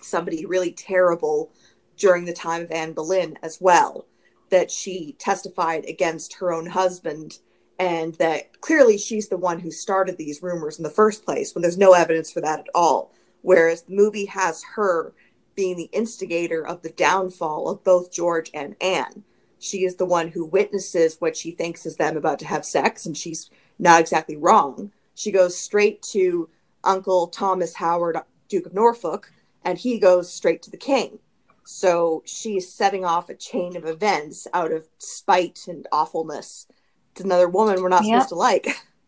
[0.01, 1.51] somebody really terrible
[1.97, 4.05] during the time of Anne Boleyn as well,
[4.49, 7.39] that she testified against her own husband
[7.79, 11.61] and that clearly she's the one who started these rumors in the first place when
[11.61, 13.11] there's no evidence for that at all.
[13.41, 15.13] Whereas the movie has her
[15.55, 19.23] being the instigator of the downfall of both George and Anne.
[19.59, 23.05] She is the one who witnesses what she thinks is them about to have sex,
[23.05, 24.91] and she's not exactly wrong.
[25.17, 26.47] She goes straight to
[26.83, 28.17] Uncle Thomas Howard,
[28.49, 29.31] Duke of Norfolk,
[29.65, 31.17] and he goes straight to the king.
[31.65, 36.67] So she's setting off a chain of events out of spite and awfulness.
[37.11, 38.21] It's another woman we're not yep.
[38.21, 38.67] supposed to like.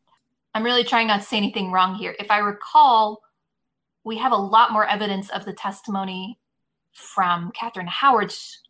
[0.56, 2.16] I'm really trying not to say anything wrong here.
[2.18, 3.22] If I recall,
[4.04, 6.40] we have a lot more evidence of the testimony
[6.92, 8.64] from Catherine Howard's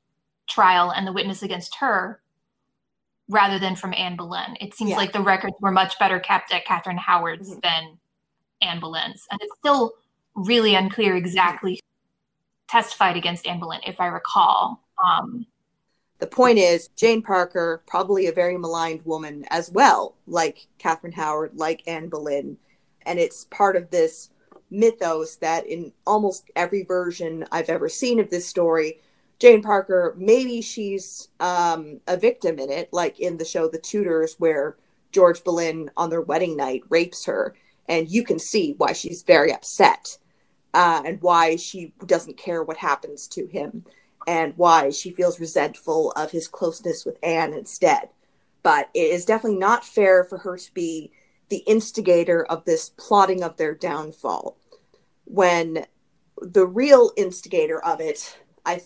[0.49, 2.21] trial and the witness against her
[3.29, 4.57] rather than from Anne Boleyn.
[4.59, 4.97] It seems yeah.
[4.97, 7.59] like the records were much better kept at Catherine Howard's mm-hmm.
[7.61, 7.99] than
[8.61, 9.25] Anne Boleyn's.
[9.31, 9.93] And it's still
[10.35, 11.79] really unclear exactly
[12.67, 14.83] testified against Anne Boleyn, if I recall.
[15.03, 15.45] Um,
[16.19, 21.51] the point is, Jane Parker, probably a very maligned woman as well, like Catherine Howard,
[21.55, 22.57] like Anne Boleyn.
[23.03, 24.29] And it's part of this
[24.69, 28.99] mythos that in almost every version I've ever seen of this story,
[29.39, 34.35] Jane Parker, maybe she's um, a victim in it, like in the show The Tudors,
[34.37, 34.75] where
[35.11, 37.55] George Boleyn on their wedding night rapes her.
[37.87, 40.17] And you can see why she's very upset
[40.73, 43.85] uh, and why she doesn't care what happens to him
[44.27, 48.09] and why she feels resentful of his closeness with Anne instead.
[48.61, 51.11] But it is definitely not fair for her to be
[51.49, 54.57] the instigator of this plotting of their downfall
[55.25, 55.85] when
[56.41, 58.81] the real instigator of it i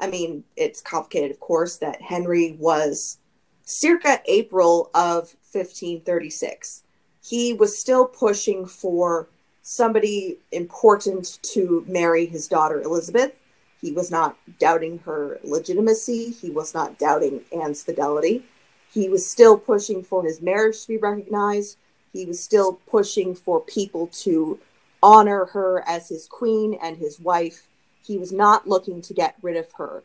[0.00, 3.18] i mean it's complicated of course that henry was
[3.64, 6.82] circa april of 1536
[7.22, 9.28] he was still pushing for
[9.62, 13.38] somebody important to marry his daughter elizabeth.
[13.80, 16.30] He was not doubting her legitimacy.
[16.30, 18.44] He was not doubting anne's fidelity.
[18.92, 21.76] He was still pushing for his marriage to be recognized.
[22.12, 24.58] He was still pushing for people to
[25.02, 27.68] honor her as his queen and his wife.
[28.02, 30.02] He was not looking to get rid of her.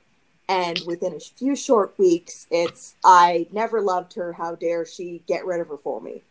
[0.49, 4.33] And within a few short weeks, it's, I never loved her.
[4.33, 6.21] How dare she get rid of her for me?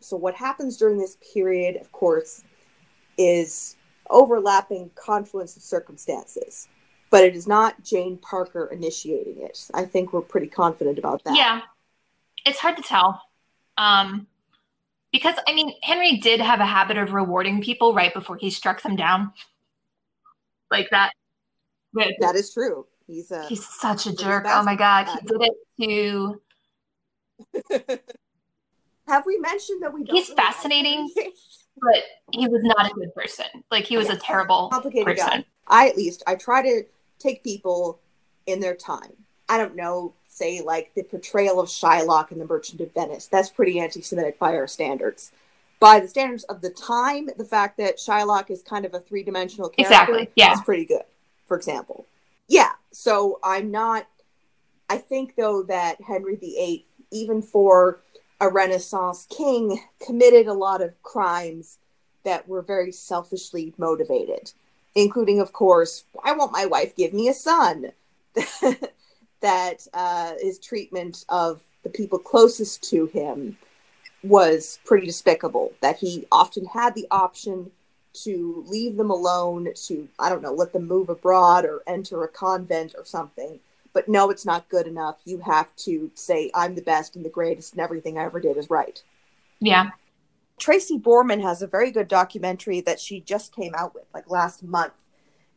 [0.00, 2.42] So, what happens during this period, of course,
[3.18, 3.76] is
[4.10, 6.68] overlapping confluence of circumstances.
[7.10, 9.68] But it is not Jane Parker initiating it.
[9.74, 11.36] I think we're pretty confident about that.
[11.36, 11.60] Yeah.
[12.46, 13.22] It's hard to tell.
[13.76, 14.26] Um,
[15.12, 18.82] because I mean, Henry did have a habit of rewarding people right before he struck
[18.82, 19.32] them down,
[20.72, 21.12] like that.
[21.92, 22.86] But that is true.
[23.06, 24.44] He's a he's such a jerk.
[24.48, 26.40] Oh my god, he did it to.
[29.08, 30.04] have we mentioned that we?
[30.04, 31.10] he's really fascinating,
[31.76, 32.02] but
[32.32, 33.46] he was not a good person.
[33.70, 35.40] Like he was yeah, a terrible complicated person.
[35.40, 35.44] Guy.
[35.68, 36.84] I at least I try to
[37.18, 38.00] take people
[38.46, 39.12] in their time.
[39.48, 43.26] I don't know say like the portrayal of Shylock in The Merchant of Venice.
[43.26, 45.32] That's pretty anti-Semitic by our standards.
[45.82, 49.68] By the standards of the time, the fact that Shylock is kind of a three-dimensional
[49.68, 50.30] character exactly.
[50.36, 50.52] yeah.
[50.52, 51.02] is pretty good.
[51.48, 52.06] For example,
[52.46, 52.70] yeah.
[52.92, 54.06] So I'm not.
[54.88, 57.98] I think though that Henry VIII, even for
[58.40, 61.78] a Renaissance king, committed a lot of crimes
[62.22, 64.52] that were very selfishly motivated,
[64.94, 67.90] including, of course, I want my wife give me a son.
[69.40, 73.58] that uh, his treatment of the people closest to him
[74.22, 75.72] was pretty despicable.
[75.80, 77.70] That he often had the option
[78.24, 82.28] to leave them alone, to, I don't know, let them move abroad or enter a
[82.28, 83.58] convent or something.
[83.94, 85.20] But no, it's not good enough.
[85.24, 88.56] You have to say, I'm the best and the greatest, and everything I ever did
[88.56, 89.02] is right.
[89.60, 89.90] Yeah.
[90.58, 94.62] Tracy Borman has a very good documentary that she just came out with, like last
[94.62, 94.92] month.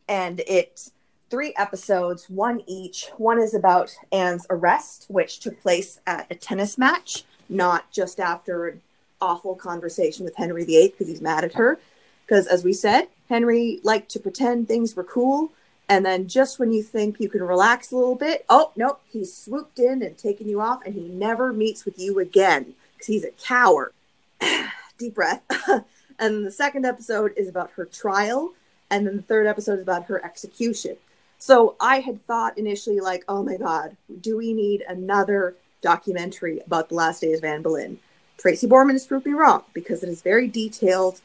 [0.08, 0.92] And it's
[1.30, 3.10] three episodes, one each.
[3.16, 8.68] One is about Anne's arrest, which took place at a tennis match, not just after
[8.68, 8.82] an
[9.20, 11.78] awful conversation with Henry VIII because he's mad at her.
[12.24, 15.52] Because, as we said, Henry liked to pretend things were cool.
[15.88, 19.36] And then, just when you think you can relax a little bit, oh, nope, he's
[19.36, 23.24] swooped in and taken you off, and he never meets with you again because he's
[23.24, 23.92] a coward.
[24.98, 25.42] Deep breath.
[26.18, 28.52] and the second episode is about her trial.
[28.90, 30.96] And then the third episode is about her execution.
[31.38, 35.54] So I had thought initially, like, oh my God, do we need another
[35.86, 37.98] documentary about the last days of Anne Boleyn?
[38.38, 41.20] Tracy Borman has proved me wrong because it is very detailed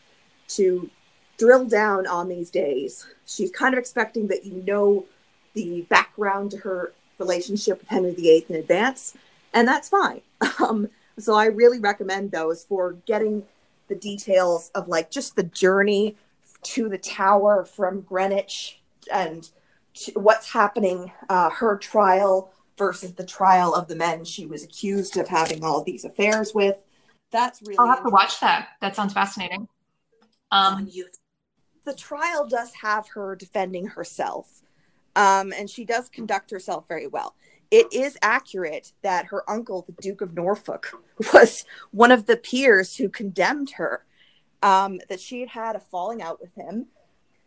[0.49, 0.89] to
[1.39, 3.07] drill down on these days.
[3.25, 5.05] She's kind of expecting that you know
[5.55, 9.15] the background to her relationship with Henry VIII in advance,
[9.53, 10.21] and that's fine.
[10.59, 13.43] Um, so I really recommend those for getting
[13.87, 16.15] the details of like just the journey
[16.63, 18.79] to the tower from Greenwich
[19.11, 19.49] and
[20.13, 22.51] what's happening, uh, her trial
[22.81, 26.51] versus the trial of the men she was accused of having all of these affairs
[26.55, 26.77] with.
[27.29, 27.77] That's really.
[27.77, 28.69] I'll have to watch that.
[28.81, 29.67] That sounds fascinating.
[30.51, 30.89] Um,
[31.85, 34.63] the trial does have her defending herself,
[35.15, 37.35] um, and she does conduct herself very well.
[37.69, 40.91] It is accurate that her uncle, the Duke of Norfolk,
[41.33, 44.05] was one of the peers who condemned her.
[44.63, 46.87] Um, that she had had a falling out with him.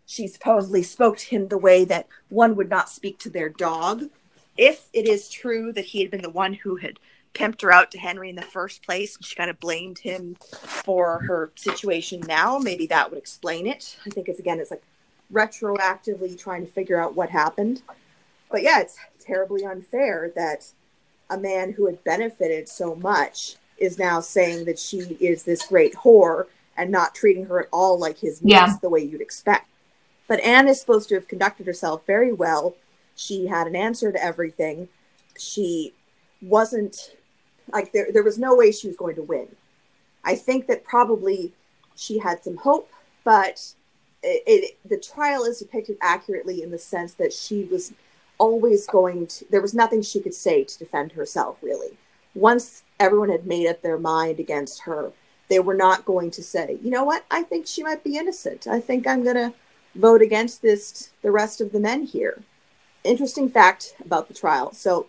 [0.04, 4.10] She supposedly spoke to him the way that one would not speak to their dog.
[4.56, 6.98] If it is true that he had been the one who had
[7.34, 10.36] pimped her out to Henry in the first place and she kind of blamed him
[10.40, 13.96] for her situation now, maybe that would explain it.
[14.06, 14.84] I think it's again, it's like
[15.32, 17.82] retroactively trying to figure out what happened.
[18.50, 20.66] But yeah, it's terribly unfair that
[21.30, 25.94] a man who had benefited so much is now saying that she is this great
[25.94, 26.46] whore
[26.76, 28.76] and not treating her at all like his niece yeah.
[28.80, 29.68] the way you'd expect.
[30.26, 32.76] But Anne is supposed to have conducted herself very well.
[33.16, 34.88] She had an answer to everything.
[35.38, 35.94] She
[36.42, 37.14] wasn't
[37.72, 39.48] like there, there was no way she was going to win.
[40.24, 41.52] I think that probably
[41.96, 42.90] she had some hope,
[43.24, 43.74] but
[44.22, 47.92] it, it, the trial is depicted accurately in the sense that she was
[48.38, 51.96] always going to, there was nothing she could say to defend herself, really.
[52.34, 55.12] Once everyone had made up their mind against her,
[55.48, 58.66] they were not going to say, you know what, I think she might be innocent.
[58.66, 59.54] I think I'm going to
[59.94, 62.42] vote against this, the rest of the men here.
[63.04, 64.72] Interesting fact about the trial.
[64.72, 65.06] So,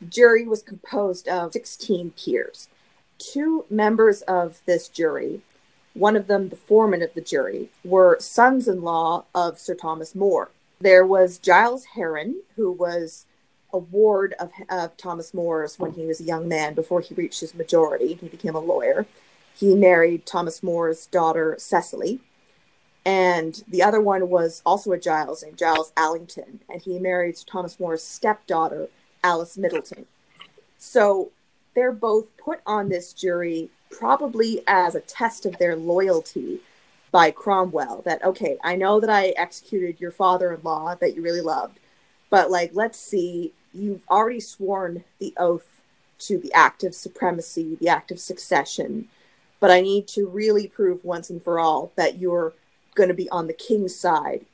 [0.00, 2.68] the jury was composed of 16 peers.
[3.18, 5.42] Two members of this jury,
[5.94, 10.16] one of them the foreman of the jury, were sons in law of Sir Thomas
[10.16, 10.50] More.
[10.80, 13.26] There was Giles Heron, who was
[13.72, 17.40] a ward of, of Thomas More's when he was a young man before he reached
[17.40, 18.14] his majority.
[18.14, 19.06] He became a lawyer.
[19.54, 22.20] He married Thomas More's daughter, Cecily.
[23.04, 27.80] And the other one was also a Giles named Giles Allington, and he married Thomas
[27.80, 28.88] More's stepdaughter,
[29.24, 30.06] Alice Middleton.
[30.78, 31.30] So
[31.74, 36.60] they're both put on this jury probably as a test of their loyalty
[37.10, 41.22] by Cromwell that, okay, I know that I executed your father in law that you
[41.22, 41.78] really loved,
[42.30, 45.82] but like, let's see, you've already sworn the oath
[46.20, 49.08] to the act of supremacy, the act of succession,
[49.60, 52.54] but I need to really prove once and for all that you're
[52.94, 54.46] going to be on the king's side.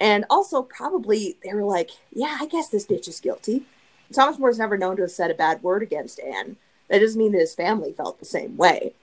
[0.00, 3.62] And also, probably they were like, yeah, I guess this bitch is guilty.
[4.12, 6.56] Thomas More is never known to have said a bad word against Anne.
[6.88, 8.94] That doesn't mean that his family felt the same way.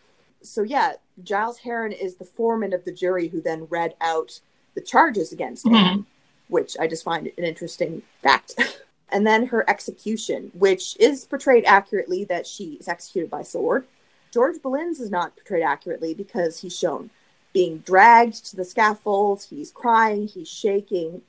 [0.41, 4.39] So, yeah, Giles Heron is the foreman of the jury who then read out
[4.75, 5.75] the charges against mm-hmm.
[5.75, 6.05] Anne,
[6.47, 8.55] which I just find an interesting fact.
[9.09, 13.85] and then her execution, which is portrayed accurately that she is executed by sword.
[14.31, 17.09] George Boleyn's is not portrayed accurately because he's shown
[17.53, 21.21] being dragged to the scaffold, he's crying, he's shaking,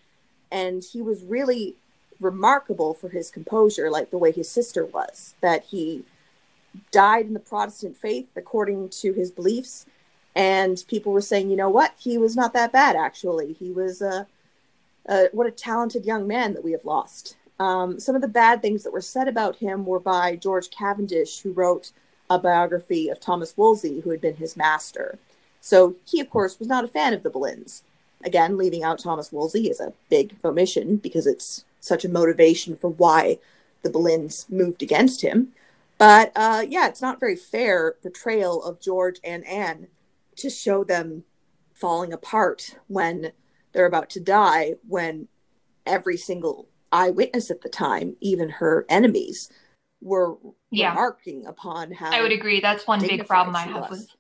[0.51, 1.77] and he was really
[2.21, 6.05] remarkable for his composure, like the way his sister was, that he
[6.93, 9.87] died in the Protestant faith according to his beliefs.
[10.37, 11.95] And people were saying, you know what?
[11.99, 13.55] He was not that bad, actually.
[13.55, 14.27] He was a,
[15.09, 17.37] uh, what a talented young man that we have lost.
[17.59, 21.41] Um, some of the bad things that were said about him were by George Cavendish,
[21.41, 21.91] who wrote
[22.29, 25.19] a biography of Thomas Wolsey, who had been his master.
[25.61, 27.83] So he, of course, was not a fan of the Boleyns.
[28.25, 32.91] Again, leaving out Thomas Wolsey is a big omission because it's such a motivation for
[32.91, 33.39] why
[33.83, 35.53] the Boleyns moved against him.
[35.99, 39.89] But uh, yeah, it's not very fair portrayal of George and Anne
[40.37, 41.25] to show them
[41.75, 43.33] falling apart when
[43.73, 45.29] they're about to die, when
[45.87, 49.51] every single eyewitness at the time, even her enemies,
[50.01, 50.37] were
[50.71, 50.91] yeah.
[50.91, 52.11] remarking upon how.
[52.11, 52.61] I would agree.
[52.61, 53.91] That's one big problem I have was.
[53.91, 54.17] with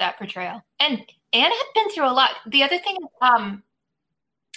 [0.00, 0.62] that portrayal.
[0.80, 0.98] And
[1.32, 2.30] Anne had been through a lot.
[2.46, 3.62] The other thing, um,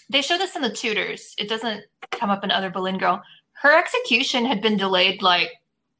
[0.09, 1.35] they show this in the Tudors.
[1.37, 3.21] It doesn't come up in other Boleyn Girl.
[3.53, 5.49] Her execution had been delayed like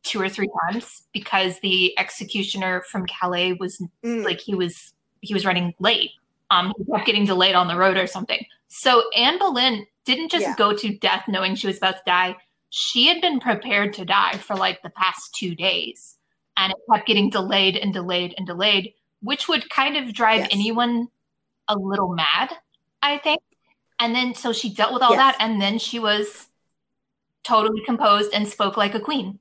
[0.04, 4.24] two or three times because the executioner from Calais was mm.
[4.24, 6.12] like he was he was running late.
[6.52, 8.46] Um, he kept getting delayed on the road or something.
[8.68, 10.56] So Anne Boleyn didn't just yeah.
[10.58, 12.36] go to death knowing she was about to die.
[12.70, 16.18] She had been prepared to die for like the past two days,
[16.58, 20.50] and it kept getting delayed and delayed and delayed, which would kind of drive yes.
[20.52, 21.08] anyone
[21.68, 22.54] a little mad,
[23.02, 23.42] I think.
[24.00, 25.18] And then so she dealt with all yes.
[25.20, 26.48] that, and then she was
[27.44, 29.38] totally composed and spoke like a queen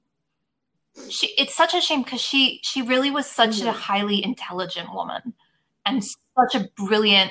[1.08, 3.68] she it's such a shame because she she really was such mm-hmm.
[3.68, 5.32] a highly intelligent woman
[5.86, 7.30] and such a brilliant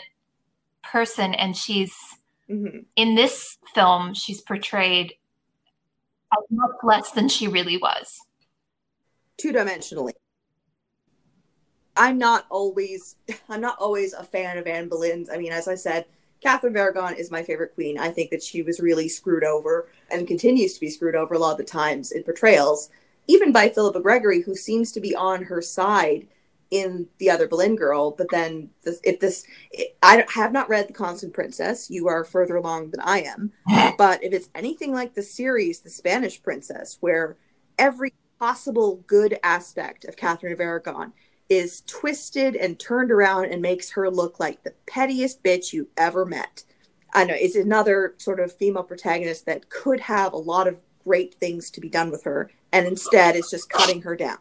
[0.81, 1.93] person and she's
[2.51, 2.85] Mhm.
[2.97, 5.13] In this film, she's portrayed
[6.33, 8.19] as much less than she really was.
[9.37, 10.13] two dimensionally.
[11.97, 13.15] I'm not always
[13.49, 15.29] I'm not always a fan of Anne Boleyn's.
[15.29, 16.05] I mean, as I said,
[16.41, 17.97] Catherine of Aragon is my favorite queen.
[17.97, 21.39] I think that she was really screwed over and continues to be screwed over a
[21.39, 22.89] lot of the times in portrayals,
[23.27, 26.27] even by Philippa Gregory, who seems to be on her side
[26.71, 28.11] in the other Boleyn girl.
[28.11, 29.45] But then, this, if this,
[30.01, 31.91] I have not read The Constant Princess.
[31.91, 33.51] You are further along than I am.
[33.97, 37.37] But if it's anything like the series, The Spanish Princess, where
[37.77, 41.13] every possible good aspect of Catherine of Aragon
[41.51, 46.25] is twisted and turned around and makes her look like the pettiest bitch you ever
[46.25, 46.63] met.
[47.13, 51.33] I know it's another sort of female protagonist that could have a lot of great
[51.33, 54.37] things to be done with her, and instead it's just cutting her down.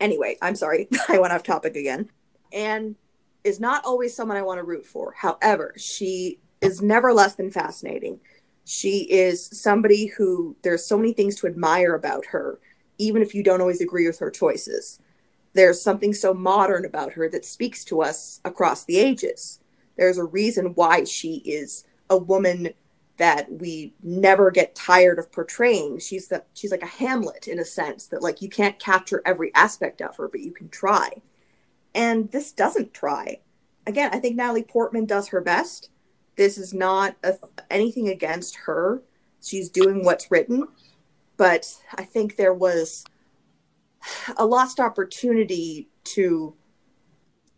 [0.00, 2.10] Anyway, I'm sorry, I went off topic again.
[2.52, 2.96] And
[3.44, 5.14] is not always someone I want to root for.
[5.16, 8.18] However, she is never less than fascinating.
[8.64, 12.58] She is somebody who there's so many things to admire about her,
[12.98, 14.98] even if you don't always agree with her choices
[15.54, 19.60] there's something so modern about her that speaks to us across the ages.
[19.96, 22.70] There's a reason why she is a woman
[23.16, 26.00] that we never get tired of portraying.
[26.00, 29.54] She's the she's like a Hamlet in a sense that like you can't capture every
[29.54, 31.22] aspect of her, but you can try.
[31.94, 33.40] And this doesn't try.
[33.86, 35.90] Again, I think Natalie Portman does her best.
[36.36, 37.34] This is not a,
[37.70, 39.02] anything against her.
[39.40, 40.66] She's doing what's written,
[41.36, 43.04] but I think there was
[44.36, 46.54] a lost opportunity to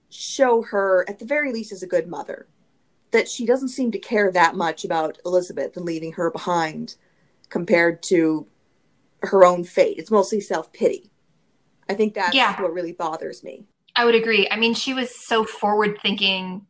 [0.08, 2.46] show her, at the very least, as a good mother.
[3.12, 6.96] That she doesn't seem to care that much about Elizabeth and leaving her behind
[7.48, 8.46] compared to
[9.22, 9.98] her own fate.
[9.98, 11.10] It's mostly self pity.
[11.88, 12.60] I think that's Yeah.
[12.60, 13.66] what really bothers me.
[13.94, 14.48] I would agree.
[14.50, 16.66] I mean, she was so forward thinking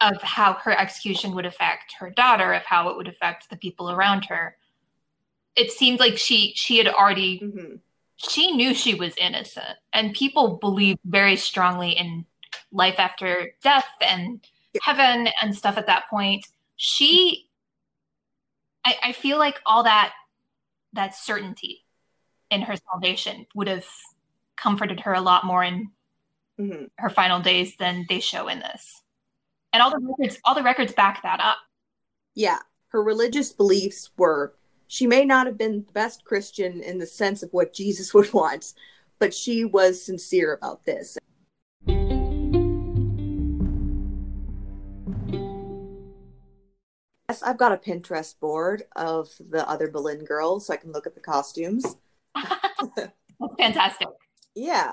[0.00, 3.90] of how her execution would affect her daughter, of how it would affect the people
[3.90, 4.56] around her.
[5.56, 7.76] It seemed like she she had already hmm
[8.16, 12.24] she knew she was innocent and people believed very strongly in
[12.70, 14.40] life after death and
[14.80, 16.46] heaven and stuff at that point.
[16.76, 17.48] She
[18.84, 20.12] I, I feel like all that
[20.92, 21.84] that certainty
[22.50, 23.86] in her salvation would have
[24.56, 25.90] comforted her a lot more in
[26.58, 29.02] hmm her final days than they show in this.
[29.72, 31.58] And all the records all the records back that up.
[32.34, 32.58] Yeah,
[32.88, 34.54] her religious beliefs were
[34.92, 38.30] she may not have been the best Christian in the sense of what Jesus would
[38.34, 38.74] want,
[39.18, 41.16] but she was sincere about this.
[47.30, 51.06] Yes, I've got a Pinterest board of the other Boleyn girls so I can look
[51.06, 51.96] at the costumes.
[52.34, 53.08] That's
[53.58, 54.08] fantastic
[54.54, 54.92] Yeah,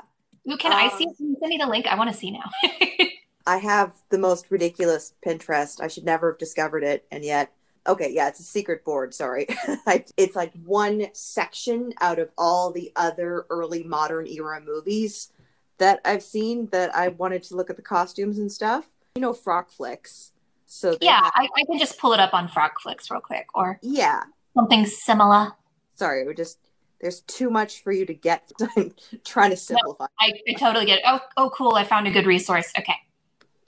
[0.49, 2.31] Ooh, can i Um, see can you send me the link i want to see
[2.31, 2.49] now
[3.47, 5.81] I have the most ridiculous Pinterest.
[5.81, 7.51] I should never have discovered it, and yet,
[7.87, 9.13] okay, yeah, it's a secret board.
[9.13, 9.47] Sorry,
[10.17, 15.31] it's like one section out of all the other early modern era movies
[15.77, 18.85] that I've seen that I wanted to look at the costumes and stuff.
[19.15, 20.31] You know, Frock Flicks.
[20.71, 23.47] So yeah have- I, I can just pull it up on frock flicks real quick
[23.55, 24.21] or yeah.
[24.53, 25.53] something similar
[25.99, 26.59] Sorry, we're just
[27.01, 28.49] there's too much for you to get.
[28.77, 28.93] I'm
[29.25, 31.03] trying to simplify, I, I totally get it.
[31.05, 31.75] Oh, oh, cool.
[31.75, 32.71] I found a good resource.
[32.77, 32.95] Okay.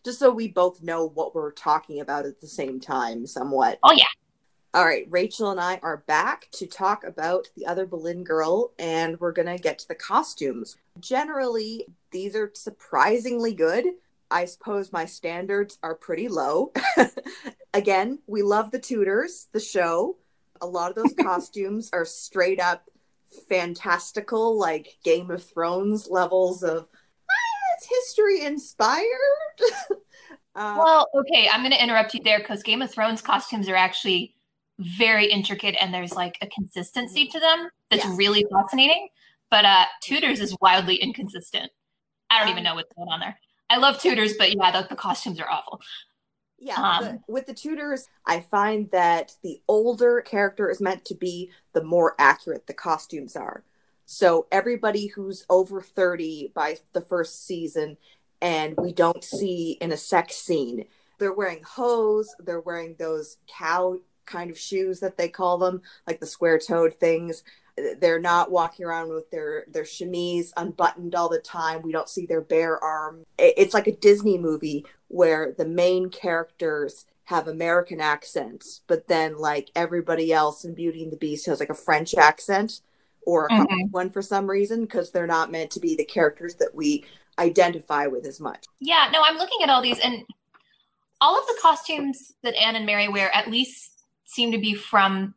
[0.03, 3.79] Just so we both know what we're talking about at the same time, somewhat.
[3.83, 4.05] Oh, yeah.
[4.73, 9.19] All right, Rachel and I are back to talk about the other Boleyn girl, and
[9.19, 10.77] we're going to get to the costumes.
[10.99, 13.85] Generally, these are surprisingly good.
[14.31, 16.71] I suppose my standards are pretty low.
[17.73, 20.15] Again, we love the Tudors, the show.
[20.61, 22.89] A lot of those costumes are straight up
[23.49, 26.87] fantastical, like Game of Thrones levels of
[27.29, 29.05] "Ah, it's history inspired.
[30.55, 31.47] uh, Well, okay.
[31.51, 34.35] I'm going to interrupt you there because Game of Thrones costumes are actually
[34.79, 38.17] very intricate and there's like a consistency to them that's Yes.
[38.17, 39.09] really fascinating.
[39.49, 41.71] But uh, Tudors is wildly inconsistent.
[42.29, 43.37] I don't even Um, know what's going on there.
[43.69, 45.81] I love Tudors, but yeah, the, the costumes are awful.
[46.57, 51.15] Yeah, Um, the- with the Tudors, I find that the older character is meant to
[51.15, 53.63] be the more accurate the costumes are.
[54.05, 57.97] So everybody who's over 30 by the first season
[58.41, 60.85] and we don't see in a sex scene,
[61.19, 66.19] they're wearing hose, they're wearing those cow kind of shoes that they call them, like
[66.19, 67.43] the square-toed things.
[67.99, 71.81] They're not walking around with their their chemise unbuttoned all the time.
[71.81, 73.23] We don't see their bare arm.
[73.37, 79.71] It's like a Disney movie where the main characters have American accents, but then like
[79.75, 82.81] everybody else in Beauty and the Beast has like a French accent
[83.25, 83.91] or a Mhm.
[83.91, 87.05] one for some reason because they're not meant to be the characters that we
[87.41, 88.65] identify with as much.
[88.79, 90.23] Yeah, no, I'm looking at all these and
[91.19, 95.35] all of the costumes that Anne and Mary wear at least seem to be from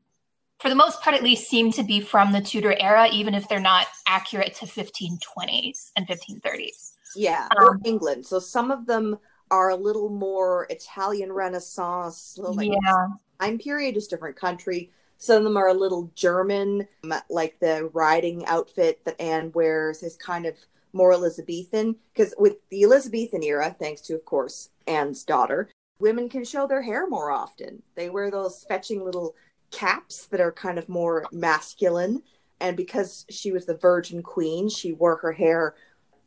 [0.61, 3.49] for the most part at least seem to be from the Tudor era even if
[3.49, 6.93] they're not accurate to 1520s and 1530s.
[7.17, 8.27] Yeah, um, or England.
[8.27, 9.19] So some of them
[9.51, 12.39] are a little more Italian Renaissance.
[12.39, 13.09] Like yeah.
[13.41, 14.91] Time period is different country.
[15.19, 16.87] Some of them are a little German,
[17.31, 20.57] like the riding outfit that Anne wears is kind of
[20.95, 21.97] more Elizabethan.
[22.13, 25.69] Because with the Elizabethan era, thanks to, of course, Anne's daughter,
[25.99, 27.83] women can show their hair more often.
[27.95, 29.35] They wear those fetching little
[29.71, 32.23] caps that are kind of more masculine.
[32.61, 35.75] And because she was the Virgin Queen, she wore her hair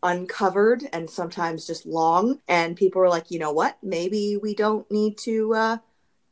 [0.03, 2.39] uncovered and sometimes just long.
[2.47, 3.77] And people were like, you know what?
[3.81, 5.77] Maybe we don't need to uh,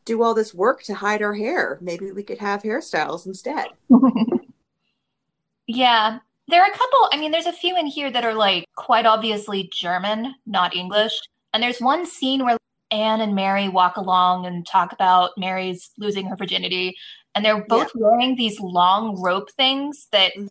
[0.06, 1.80] do all this work to hide our hair.
[1.82, 3.68] Maybe we could have hairstyles instead.
[5.68, 6.20] yeah.
[6.48, 9.06] There are a couple, I mean, there's a few in here that are like quite
[9.06, 11.14] obviously German, not English.
[11.54, 12.58] And there's one scene where
[12.92, 16.96] Anne and Mary walk along and talk about Mary's losing her virginity.
[17.34, 18.02] And they're both yeah.
[18.02, 20.50] wearing these long rope things that mm.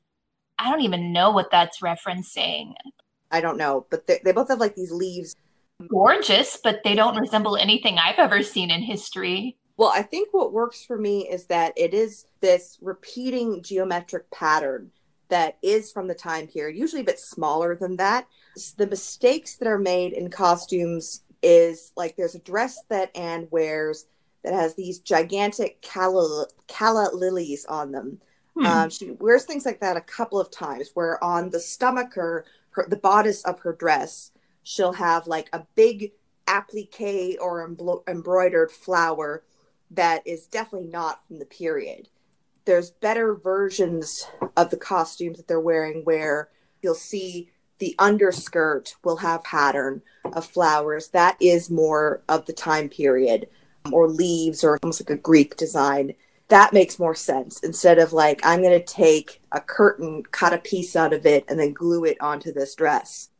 [0.58, 2.74] I don't even know what that's referencing.
[3.30, 5.34] I don't know, but they, they both have like these leaves.
[5.88, 9.56] Gorgeous, but they don't resemble anything I've ever seen in history.
[9.76, 14.92] Well, I think what works for me is that it is this repeating geometric pattern
[15.34, 18.28] that is from the time period, usually a bit smaller than that.
[18.76, 24.06] The mistakes that are made in costumes is like there's a dress that Anne wears
[24.44, 28.20] that has these gigantic calla, calla lilies on them.
[28.56, 28.66] Hmm.
[28.66, 32.86] Um, she wears things like that a couple of times, where on the stomacher her
[32.88, 34.30] the bodice of her dress
[34.62, 36.12] she'll have like a big
[36.46, 39.42] applique or embro- embroidered flower
[39.90, 42.08] that is definitely not from the period
[42.64, 46.48] there's better versions of the costumes that they're wearing where
[46.82, 50.00] you'll see the underskirt will have pattern
[50.32, 51.08] of flowers.
[51.08, 53.48] That is more of the time period
[53.84, 56.14] um, or leaves or almost like a greek design.
[56.48, 57.60] That makes more sense.
[57.60, 61.44] Instead of like i'm going to take a curtain cut a piece out of it
[61.48, 63.30] and then glue it onto this dress.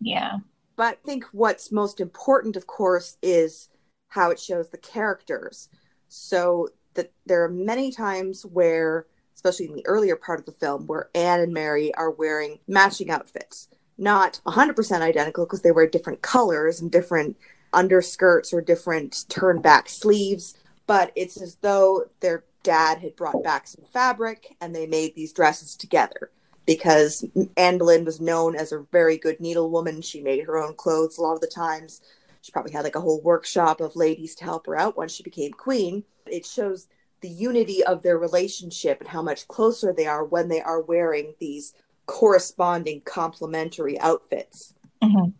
[0.00, 0.38] Yeah.
[0.74, 3.68] But i think what's most important of course is
[4.08, 5.68] how it shows the characters.
[6.08, 10.86] So that there are many times where especially in the earlier part of the film
[10.86, 13.68] where anne and mary are wearing matching outfits
[13.98, 17.34] not 100% identical because they wear different colors and different
[17.72, 20.54] underskirts or different turn back sleeves
[20.86, 25.32] but it's as though their dad had brought back some fabric and they made these
[25.32, 26.30] dresses together
[26.66, 27.24] because
[27.56, 30.04] Anne Boleyn was known as a very good needlewoman.
[30.04, 32.00] She made her own clothes a lot of the times.
[32.42, 35.22] She probably had like a whole workshop of ladies to help her out once she
[35.22, 36.04] became queen.
[36.30, 36.88] It shows
[37.20, 41.34] the unity of their relationship and how much closer they are when they are wearing
[41.38, 41.74] these
[42.06, 44.74] corresponding complementary outfits.
[45.02, 45.30] Mm-hmm.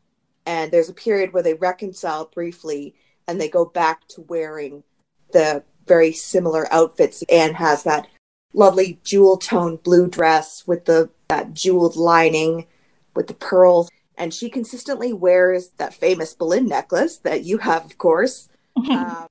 [0.47, 2.95] And there's a period where they reconcile briefly
[3.29, 4.85] and they go back to wearing
[5.33, 7.23] the very similar outfits.
[7.29, 8.09] Anne has that
[8.53, 12.67] lovely jewel tone blue dress with the that jeweled lining
[13.15, 13.91] with the pearls.
[14.17, 18.49] And she consistently wears that famous Boleyn necklace that you have, of course.
[18.77, 19.27] um,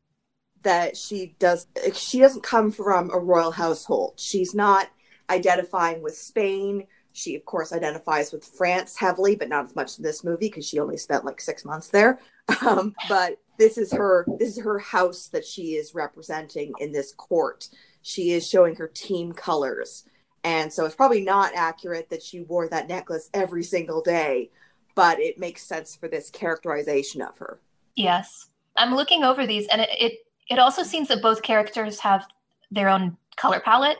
[0.65, 1.67] that she does.
[1.93, 4.15] She doesn't come from a royal household.
[4.17, 4.89] She's not
[5.29, 6.85] identifying with Spain.
[7.13, 10.67] She, of course, identifies with France heavily, but not as much in this movie because
[10.67, 12.19] she only spent like six months there.
[12.61, 17.13] Um, but this is her this is her house that she is representing in this
[17.13, 17.69] court
[18.01, 20.05] she is showing her team colors
[20.43, 24.49] and so it's probably not accurate that she wore that necklace every single day
[24.95, 27.59] but it makes sense for this characterization of her
[27.95, 30.13] yes i'm looking over these and it it,
[30.49, 32.25] it also seems that both characters have
[32.71, 33.97] their own color palette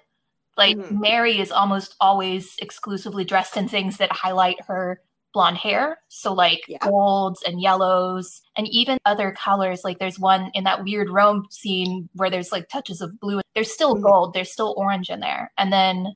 [0.57, 0.99] like mm-hmm.
[0.99, 5.01] mary is almost always exclusively dressed in things that highlight her
[5.35, 5.99] blonde hair.
[6.07, 6.77] So like yeah.
[6.81, 9.83] golds and yellows and even other colors.
[9.83, 13.41] Like there's one in that weird Rome scene where there's like touches of blue.
[13.53, 14.05] There's still mm-hmm.
[14.05, 15.51] gold, there's still orange in there.
[15.57, 16.15] And then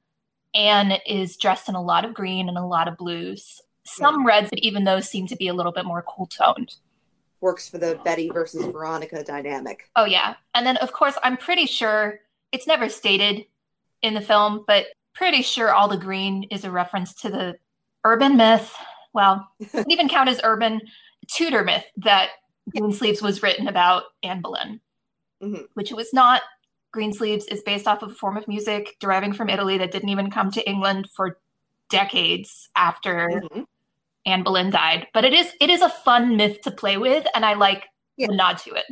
[0.55, 3.61] Anne is dressed in a lot of green and a lot of blues.
[3.84, 4.27] Some yeah.
[4.27, 6.75] reds, but even those seem to be a little bit more cool toned.
[7.42, 9.90] Works for the Betty versus Veronica dynamic.
[9.96, 10.36] Oh yeah.
[10.54, 12.20] And then of course I'm pretty sure
[12.52, 13.46] it's never stated
[14.02, 17.56] in the film, but pretty sure all the green is a reference to the
[18.04, 18.74] urban myth
[19.14, 20.82] well, it even count as urban
[21.28, 22.30] Tudor myth that
[22.76, 24.80] Greensleeves was written about Anne Boleyn,
[25.42, 25.64] mm-hmm.
[25.74, 26.42] which it was not.
[26.92, 30.32] Greensleeves is based off of a form of music deriving from Italy that didn't even
[30.32, 31.38] come to England for
[31.90, 33.62] decades after mm-hmm.
[34.30, 35.07] Anne Boleyn died.
[35.13, 37.86] But it is it is a fun myth to play with, and I like
[38.17, 38.27] yeah.
[38.27, 38.86] the nod to it.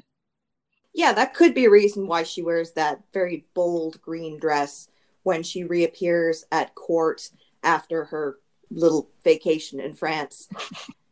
[0.94, 4.88] Yeah, that could be a reason why she wears that very bold green dress
[5.24, 7.30] when she reappears at court
[7.64, 8.40] after her
[8.72, 10.50] little vacation in France.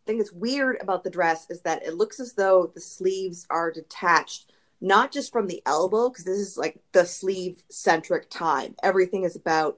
[0.06, 3.72] thing that's weird about the dress is that it looks as though the sleeves are
[3.72, 4.52] detached
[4.82, 9.36] not just from the elbow because this is like the sleeve centric time everything is
[9.36, 9.78] about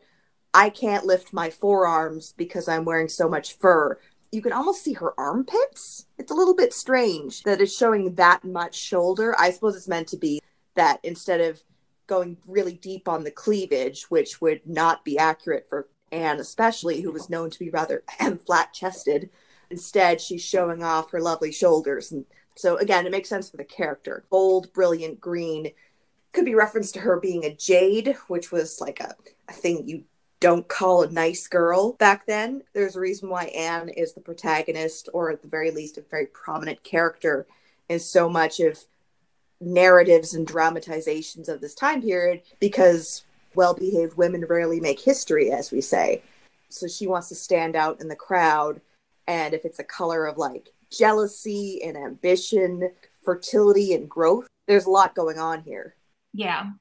[0.54, 3.98] i can't lift my forearms because i'm wearing so much fur
[4.32, 8.44] you can almost see her armpits it's a little bit strange that it's showing that
[8.44, 10.40] much shoulder i suppose it's meant to be
[10.76, 11.62] that instead of
[12.08, 17.12] going really deep on the cleavage which would not be accurate for anne especially who
[17.12, 18.04] was known to be rather
[18.46, 19.30] flat chested
[19.70, 22.12] Instead, she's showing off her lovely shoulders.
[22.12, 22.26] And
[22.56, 24.24] so, again, it makes sense for the character.
[24.30, 25.72] Bold, brilliant green
[26.32, 29.16] could be reference to her being a jade, which was like a,
[29.50, 30.04] a thing you
[30.40, 32.64] don't call a nice girl back then.
[32.74, 36.28] There's a reason why Anne is the protagonist, or at the very least, a very
[36.28, 37.48] prominent character
[37.90, 38.80] in so much of
[39.60, 43.26] narratives and dramatizations of this time period, because
[43.56, 46.22] well behaved women rarely make history, as we say.
[46.70, 48.82] So she wants to stand out in the crowd
[49.28, 52.90] and if it's a color of like jealousy and ambition,
[53.24, 55.96] fertility and growth, there's a lot going on here.
[56.34, 56.72] Yeah.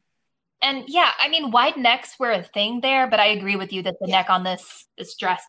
[0.63, 3.83] And yeah, I mean, wide necks were a thing there, but I agree with you
[3.83, 4.17] that the yeah.
[4.17, 5.43] neck on this this dress,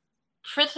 [0.54, 0.72] pretty,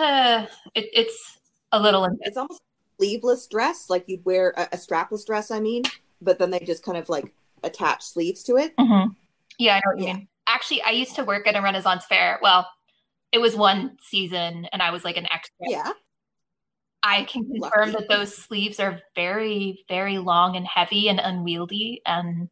[0.76, 1.38] it, it's
[1.72, 2.08] a little.
[2.22, 2.62] It's almost
[2.98, 5.52] sleeveless dress, like you'd wear a, a, strapless dress.
[5.52, 5.84] I mean,
[6.22, 8.76] but then they just kind of like attach sleeves to it.
[8.78, 9.12] Mm-hmm.
[9.58, 10.14] Yeah, I know what you yeah.
[10.14, 10.28] mean.
[10.48, 12.40] Actually, I used to work at a Renaissance fair.
[12.42, 12.68] Well,
[13.32, 15.56] it was one season, and I was like an extra.
[15.62, 15.92] Yeah.
[17.02, 17.92] I can confirm Lucky.
[17.92, 22.50] that those sleeves are very, very long and heavy and unwieldy, and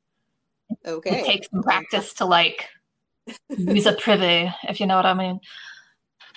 [0.85, 1.21] okay.
[1.21, 2.67] it takes some practice to like
[3.49, 5.39] use a privé, if you know what I mean.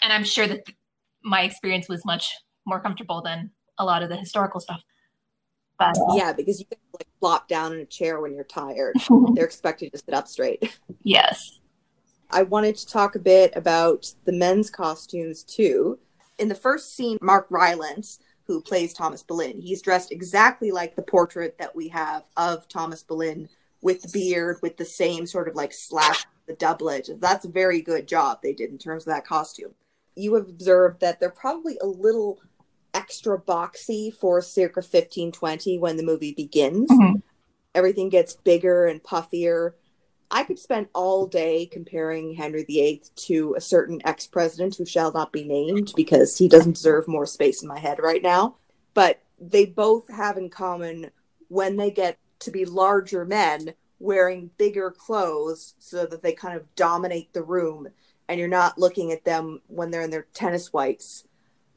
[0.03, 0.65] And I'm sure that
[1.23, 2.33] my experience was much
[2.67, 4.83] more comfortable than a lot of the historical stuff.
[5.79, 8.97] But uh, yeah, because you can like flop down in a chair when you're tired.
[9.35, 10.79] They're expected to sit up straight.
[11.03, 11.61] Yes.
[12.31, 15.99] I wanted to talk a bit about the men's costumes too
[16.41, 21.03] in the first scene, Mark Rylance, who plays Thomas Boleyn, he's dressed exactly like the
[21.03, 23.49] portrait that we have of Thomas Boleyn
[23.83, 27.09] with the beard, with the same sort of like slash the doublet.
[27.19, 29.75] That's a very good job they did in terms of that costume.
[30.17, 32.41] You have observed that they're probably a little
[32.93, 36.91] extra boxy for circa 1520 when the movie begins.
[36.91, 37.17] Mm-hmm.
[37.75, 39.73] Everything gets bigger and puffier.
[40.33, 45.13] I could spend all day comparing Henry VIII to a certain ex president who shall
[45.13, 48.57] not be named because he doesn't deserve more space in my head right now.
[48.95, 51.11] But they both have in common
[51.49, 56.75] when they get to be larger men wearing bigger clothes so that they kind of
[56.75, 57.89] dominate the room
[58.29, 61.25] and you're not looking at them when they're in their tennis whites.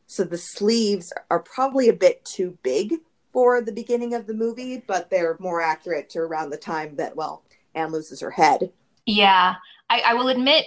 [0.07, 2.95] So the sleeves are probably a bit too big
[3.32, 7.16] for the beginning of the movie, but they're more accurate to around the time that,
[7.16, 7.43] well,
[7.74, 8.72] Anne loses her head.
[9.05, 9.55] Yeah,
[9.89, 10.66] I, I will admit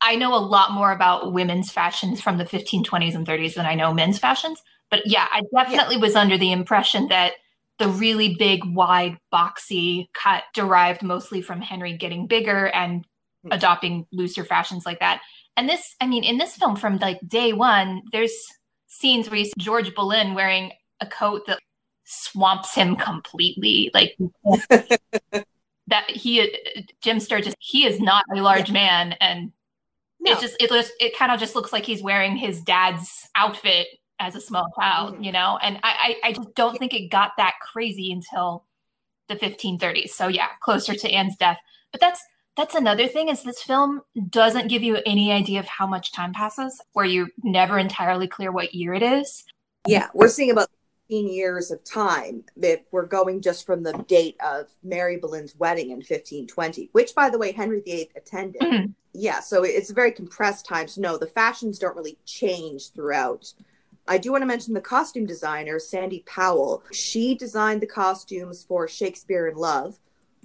[0.00, 3.74] I know a lot more about women's fashions from the 1520s and 30s than I
[3.74, 4.62] know men's fashions.
[4.90, 6.02] But yeah, I definitely yeah.
[6.02, 7.32] was under the impression that
[7.78, 13.52] the really big, wide, boxy cut derived mostly from Henry getting bigger and mm-hmm.
[13.52, 15.20] adopting looser fashions like that.
[15.56, 18.34] And this, I mean, in this film from like day one, there's
[18.86, 21.58] scenes where you see George Boleyn wearing a coat that
[22.04, 23.90] swamps him completely.
[23.92, 24.16] Like
[25.88, 26.58] that he
[27.02, 28.74] Jim Sturgess he is not a large yeah.
[28.74, 29.52] man and
[30.20, 30.32] no.
[30.32, 33.88] it just it just it kind of just looks like he's wearing his dad's outfit
[34.18, 35.24] as a small child, mm-hmm.
[35.24, 35.58] you know.
[35.62, 38.64] And I, I I just don't think it got that crazy until
[39.28, 40.10] the 1530s.
[40.10, 41.58] So yeah, closer to Anne's death.
[41.90, 42.22] But that's
[42.56, 46.32] that's another thing is this film doesn't give you any idea of how much time
[46.32, 49.44] passes, where you're never entirely clear what year it is.
[49.86, 50.68] Yeah, we're seeing about
[51.08, 55.90] 15 years of time if we're going just from the date of Mary Boleyn's wedding
[55.90, 58.60] in 1520, which, by the way, Henry VIII attended.
[58.60, 58.92] Mm-hmm.
[59.14, 60.88] Yeah, so it's a very compressed time.
[60.88, 63.52] So, no, the fashions don't really change throughout.
[64.08, 66.82] I do want to mention the costume designer, Sandy Powell.
[66.92, 69.98] She designed the costumes for Shakespeare in Love,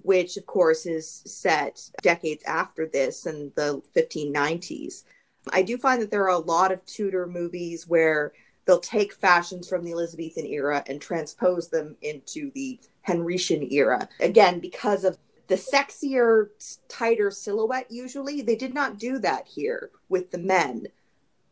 [0.04, 5.04] which, of course, is set decades after this in the 1590s.
[5.52, 8.34] I do find that there are a lot of Tudor movies where
[8.66, 14.08] they'll take fashions from the Elizabethan era and transpose them into the Henrician era.
[14.20, 16.50] Again, because of the sexier,
[16.90, 20.88] tighter silhouette, usually, they did not do that here with the men.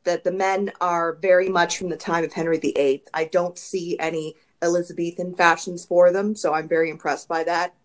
[0.06, 3.04] That the men are very much from the time of Henry VIII.
[3.14, 7.76] I don't see any Elizabethan fashions for them, so I'm very impressed by that.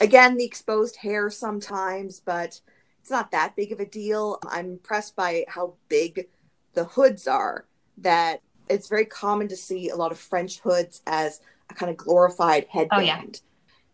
[0.00, 2.60] Again, the exposed hair sometimes, but
[3.00, 4.38] it's not that big of a deal.
[4.46, 6.28] I'm impressed by how big
[6.74, 7.66] the hoods are
[7.98, 11.40] that it's very common to see a lot of French hoods as
[11.70, 13.00] a kind of glorified headband.
[13.00, 13.22] Oh, yeah.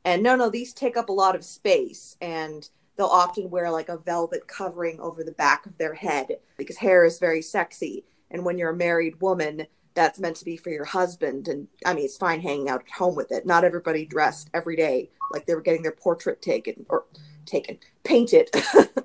[0.05, 3.88] And no, no, these take up a lot of space and they'll often wear like
[3.88, 8.05] a velvet covering over the back of their head because hair is very sexy.
[8.30, 11.49] And when you're a married woman, that's meant to be for your husband.
[11.49, 13.47] And I mean, it's fine hanging out at home with it.
[13.47, 17.05] Not everybody dressed every day like they were getting their portrait taken or
[17.47, 18.51] taken, painted.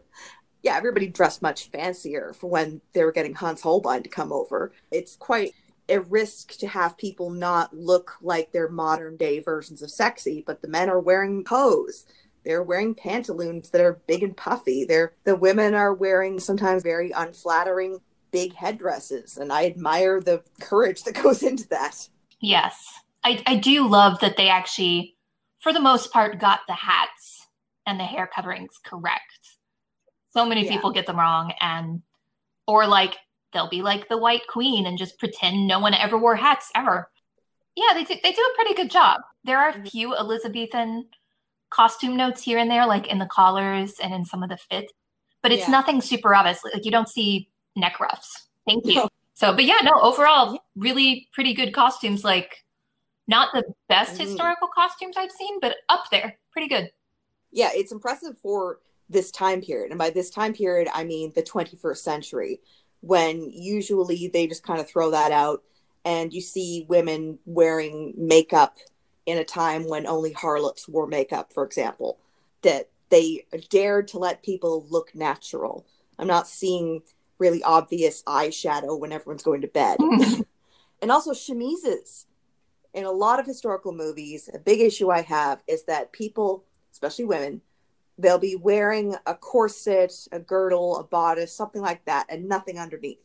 [0.63, 4.73] yeah, everybody dressed much fancier for when they were getting Hans Holbein to come over.
[4.91, 5.53] It's quite
[5.89, 10.61] a risk to have people not look like their modern day versions of sexy, but
[10.61, 12.05] the men are wearing hose.
[12.45, 14.85] They're wearing pantaloons that are big and puffy.
[14.85, 17.99] They're the women are wearing sometimes very unflattering
[18.31, 22.07] big headdresses, and I admire the courage that goes into that.
[22.39, 22.77] Yes.
[23.23, 25.15] I, I do love that they actually,
[25.59, 27.47] for the most part, got the hats
[27.87, 29.23] and the hair coverings correct.
[30.31, 30.71] So many Yeah.
[30.73, 32.01] people get them wrong and
[32.67, 33.15] or like
[33.53, 37.09] they'll be like the white queen and just pretend no one ever wore hats ever.
[37.75, 39.21] Yeah, they do, they do a pretty good job.
[39.43, 39.89] There are a Mhm.
[39.89, 41.05] few Elizabethan
[41.69, 44.91] costume notes here and there, like in the collars and in some of the fit,
[45.41, 45.71] but it's Yeah.
[45.71, 46.63] nothing super obvious.
[46.63, 48.47] Like you don't see neck ruffs.
[48.67, 49.07] Thank you.
[49.33, 52.23] So, but yeah, no, overall, really pretty good costumes.
[52.23, 52.63] Like
[53.27, 54.25] not the best Mhm.
[54.25, 56.91] historical costumes I've seen, but up there, pretty good.
[57.51, 59.91] Yeah, it's impressive for this time period.
[59.91, 62.59] And by this time period, I mean the 21st century,
[63.01, 65.63] when usually they just kind of throw that out
[66.05, 68.77] and you see women wearing makeup
[69.25, 72.19] in a time when only harlots wore makeup, for example,
[72.61, 75.85] that they dared to let people look natural.
[76.17, 77.01] I'm not seeing
[77.39, 79.99] really obvious eyeshadow when everyone's going to bed.
[79.99, 80.45] Mm.
[81.01, 82.25] and also chemises.
[82.93, 86.63] In a lot of historical movies, a big issue I have is that people,
[86.93, 87.61] especially women,
[88.17, 93.19] they'll be wearing a corset, a girdle, a bodice, something like that, and nothing underneath.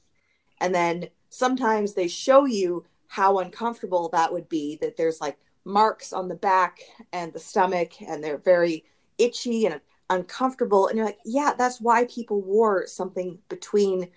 [0.61, 6.13] And then sometimes they show you how uncomfortable that would be, that there's like marks
[6.13, 6.81] on the back
[7.13, 8.85] and the stomach, and they're very
[9.19, 10.89] itchy and uncomfortable.
[10.89, 14.09] And you're like, yeah, that's why people wore something between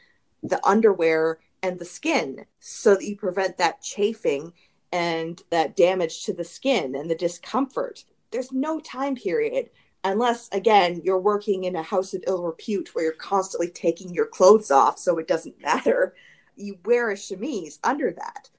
[0.42, 4.54] the underwear and the skin so that you prevent that chafing
[4.92, 8.04] and that damage to the skin and the discomfort.
[8.32, 9.70] There's no time period
[10.04, 14.26] unless again you're working in a house of ill repute where you're constantly taking your
[14.26, 16.14] clothes off so it doesn't matter.
[16.56, 18.50] You wear a chemise under that.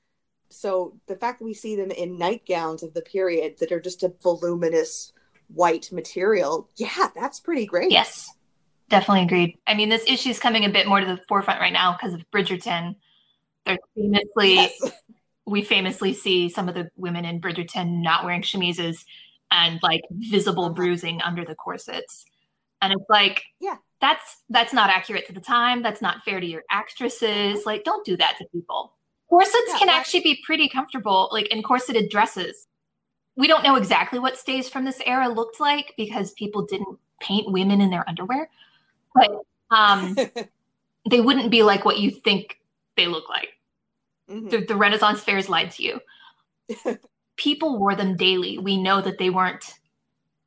[0.54, 4.02] So the fact that we see them in nightgowns of the period that are just
[4.02, 5.12] a voluminous
[5.48, 7.90] white material, yeah, that's pretty great.
[7.90, 8.30] Yes,
[8.88, 9.58] definitely agreed.
[9.66, 12.14] I mean, this issue is coming a bit more to the forefront right now because
[12.14, 12.96] of Bridgerton.
[13.66, 14.80] There's famously, Yes.
[15.46, 19.04] we famously see some of the women in Bridgerton not wearing chemises
[19.50, 22.24] and like visible bruising under the corsets.
[22.80, 23.76] And it's like, Yeah.
[24.00, 25.82] that's that's not accurate to the time.
[25.82, 27.64] That's not fair to your actresses.
[27.66, 28.93] Like, don't do that to people.
[29.28, 32.66] Corsets Yeah, can actually be pretty comfortable, like in corseted dresses.
[33.36, 37.50] We don't know exactly what stays from this era looked like because people didn't paint
[37.50, 38.48] women in their underwear,
[39.14, 39.30] but
[39.70, 40.16] um,
[41.10, 42.60] they wouldn't be like what you think
[42.96, 43.48] they look like
[44.30, 44.50] Mhm.
[44.50, 46.00] the, the Renaissance fairs lied to you.
[47.36, 48.56] People wore them daily.
[48.58, 49.64] We know that they weren't.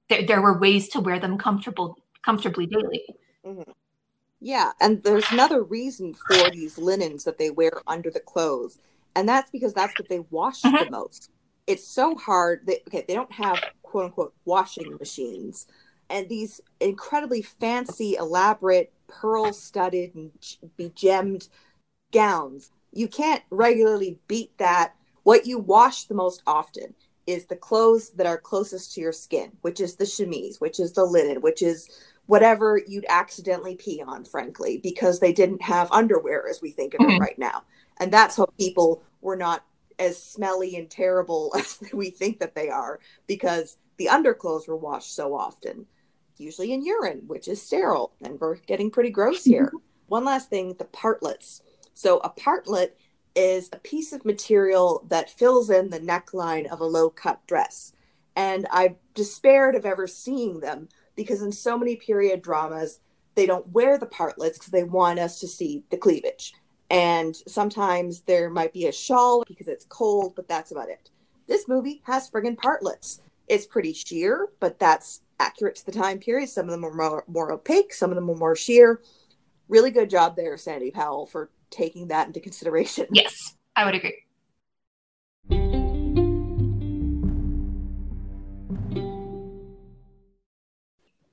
[0.10, 3.04] There, there were ways to wear them comfortable, comfortably daily.
[4.40, 8.78] Yeah, and there's another reason for these linens that they wear under the clothes,
[9.16, 10.92] and that's because that's what they wash the Mhm.
[10.92, 11.30] most.
[11.66, 12.66] It's so hard.
[12.66, 15.66] They, okay, they don't have quote unquote washing machines,
[16.10, 20.32] and these incredibly fancy, elaborate, pearl-studded and
[20.78, 21.50] begemmed
[22.12, 22.72] gowns.
[22.92, 24.96] You can't regularly beat that.
[25.24, 29.52] What you wash the most often is the clothes that are closest to your skin,
[29.62, 31.90] which is the chemise, which is the linen, which is
[32.28, 37.04] whatever you'd accidentally pee on, frankly, because they didn't have underwear as we think of
[37.04, 37.20] it Mhm.
[37.20, 37.64] right now.
[38.00, 39.66] And that's how people were not
[40.00, 45.16] as smelly and terrible as we think that they are, because the underclothes were washed
[45.16, 45.88] so often,
[46.38, 48.14] usually in urine, which is sterile.
[48.22, 49.72] And we're getting pretty gross here.
[50.08, 51.62] One last thing the partlets.
[51.94, 52.98] So, a partlet
[53.36, 57.94] is a piece of material that fills in the neckline of a low cut dress.
[58.36, 63.00] And I've despaired of ever seeing them because in so many period dramas,
[63.36, 66.54] they don't wear the partlets because they want us to see the cleavage.
[66.90, 71.10] And sometimes there might be a shawl because it's cold, but that's about it.
[71.48, 73.22] This movie has friggin' partlets.
[73.48, 76.50] It's pretty sheer, but that's accurate to the time period.
[76.50, 79.02] Some of them are more, more opaque, some of them are more sheer.
[79.68, 83.08] Really good job there, Sandy Powell, for taking that into consideration.
[83.12, 84.24] Yes, I would agree.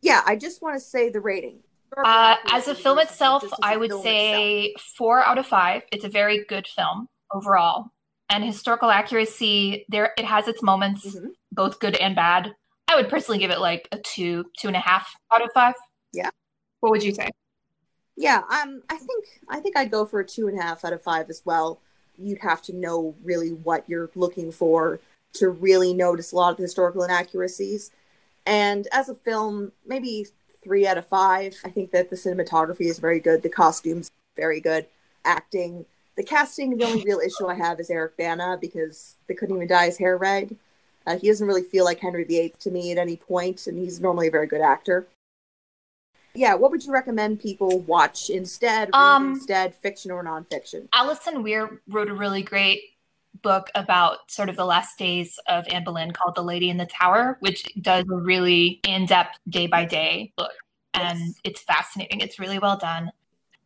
[0.05, 1.61] Yeah, I just want to say the rating.
[1.97, 5.83] Uh, as a film itself, Just as a I would say four out of five.
[5.93, 7.87] It's a very good film overall.
[8.29, 11.25] And historical accuracy, there it has its moments, itself.
[11.25, 11.31] Mhm.
[11.53, 12.55] both good and bad.
[12.89, 15.75] I would personally give it like a two, two and a half out of five.
[16.13, 16.31] Yeah.
[16.81, 17.31] What would you say?
[18.17, 20.93] Yeah, um, I think I think I'd go for a two and a half out
[20.93, 21.81] of five as well.
[22.17, 25.01] you'd have to know really what you're looking for
[25.33, 27.91] to really notice a lot of the historical inaccuracies.
[28.47, 30.27] And as a film, maybe
[30.65, 31.57] three out of five.
[31.65, 34.87] I think that the cinematography is very good, the costumes very good,
[35.25, 35.85] acting.
[36.17, 39.69] The casting, the only real issue I have is Eric Bana because they couldn't even
[39.69, 40.57] dye his hair red.
[41.07, 44.01] Uh, he doesn't really feel like Henry VIII to me at any point, and he's
[44.01, 45.07] normally a very good actor.
[46.35, 48.93] Yeah, what would you recommend people watch instead?
[48.93, 50.89] Um, instead, fiction or nonfiction?
[50.93, 52.94] Alison Weir wrote a really great
[53.43, 56.87] book about sort of the last days of Anne Boleyn called The Lady in the
[56.87, 60.53] Tower, which does a really in depth day by day look.
[60.95, 61.41] And yes.
[61.45, 62.21] it's fascinating.
[62.21, 63.11] It's really well done.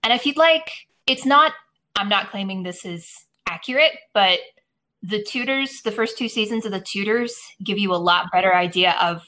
[0.02, 0.70] And if you'd like,
[1.06, 1.52] it's not,
[1.96, 4.38] I'm not claiming this is accurate, but
[5.02, 8.96] the Tudors, the first two seasons of the Tudors give you a lot better idea
[9.00, 9.22] of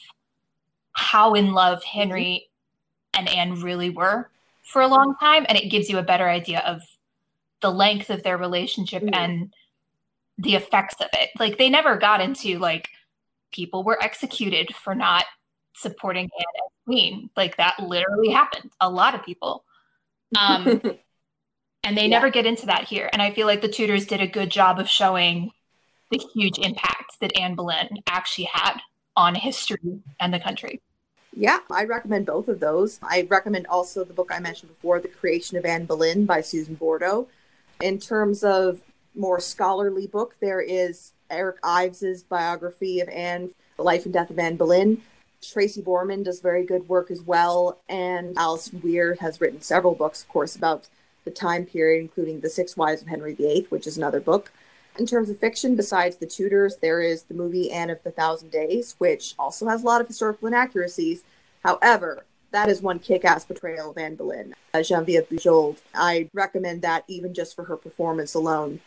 [0.93, 2.49] how in love Henry
[3.15, 4.31] and Anne really were
[4.63, 5.47] for a long time.
[5.49, 6.81] And it gives you a better idea of
[7.61, 9.15] the length of their relationship mm-hmm.
[9.15, 9.53] and
[10.39, 11.31] the effects of it.
[11.39, 12.89] Like they never got into like
[13.53, 15.25] people were executed for not
[15.77, 17.31] supporting Anne as queen.
[17.37, 18.71] Like that literally happened.
[18.81, 19.65] A lot of people.
[20.39, 20.65] Um,
[21.85, 22.09] and they yeah.
[22.09, 23.09] never get into that here.
[23.13, 25.51] And I feel like the Tudors did a good job of showing
[26.11, 28.81] the huge impact that Anne Boleyn actually had
[29.17, 30.81] on history and the country.
[31.37, 32.99] Yeah, I recommend both of those.
[33.03, 36.75] I recommend also the book I mentioned before, The Creation of Anne Boleyn by Susan
[36.75, 37.29] Bordo.
[37.81, 38.83] In terms of
[39.15, 44.39] more scholarly book, there is Eric Ives's biography of Anne, The Life and Death of
[44.39, 45.03] Anne Boleyn.
[45.43, 50.23] Tracy Borman does very good work as well, and Alison Weir has written several books,
[50.23, 50.89] of course, about
[51.25, 54.53] the time period, including The Six Wives of Henry VIII, which is another book.
[54.99, 58.51] In terms of fiction, besides The Tudors, there is the movie Anne of the Thousand
[58.51, 61.23] Days, which also has a lot of historical inaccuracies.
[61.63, 64.55] However, that is one kick-ass portrayal of Anne Boleyn.
[64.75, 65.79] Uh, Genevieve Bujold.
[65.95, 68.81] I recommend that even just for her performance alone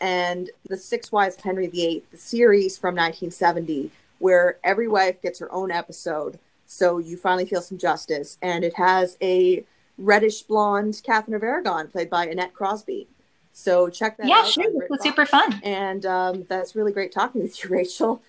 [0.00, 5.38] and The Six Wives of Henry VIII, the series from 1970, where every wife gets
[5.38, 6.38] her own episode.
[6.66, 8.38] So you finally feel some justice.
[8.40, 9.64] And it has a
[9.98, 13.08] reddish blonde Catherine of Aragon, played by Annette Crosbie.
[13.52, 14.56] So check that yeah, out.
[14.56, 14.82] Yeah, sure.
[14.82, 15.60] It was super fun.
[15.62, 18.22] And um, that's really great talking with you, Rachel.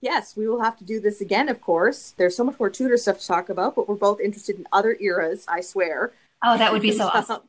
[0.00, 2.14] Yes, we will have to do this again, of course.
[2.16, 4.96] There's so much more Tudor stuff to talk about, but we're both interested in other
[5.00, 6.12] eras, I swear.
[6.44, 7.40] Oh, that would be so awesome.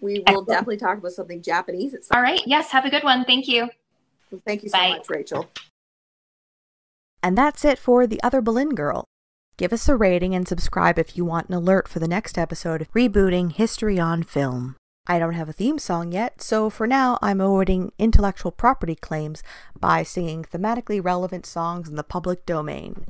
[0.00, 0.48] we will Excellent.
[0.48, 2.42] definitely talk about something Japanese at some All right.
[2.46, 2.70] Yes.
[2.70, 3.24] Have a good one.
[3.24, 3.68] Thank you.
[4.30, 4.90] Well, thank you so Bye.
[4.90, 5.48] much, Rachel.
[7.22, 9.04] And that's it for The Other Boleyn Girl.
[9.56, 12.82] Give us a rating and subscribe if you want an alert for the next episode
[12.82, 14.76] of Rebooting History on Film.
[15.06, 19.42] I don't have a theme song yet, so for now I'm avoiding intellectual property claims
[19.78, 23.06] by singing thematically relevant songs in the public domain.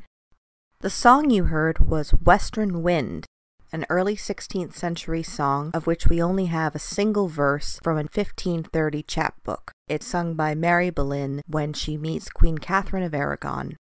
[0.81, 3.25] The song you heard was Western Wind
[3.77, 8.09] an early 16th century song of which we only have a single verse from a
[8.09, 9.71] 1530 chapbook.
[9.87, 13.77] It's sung by Mary Boleyn when she meets Queen Catherine of Aragon.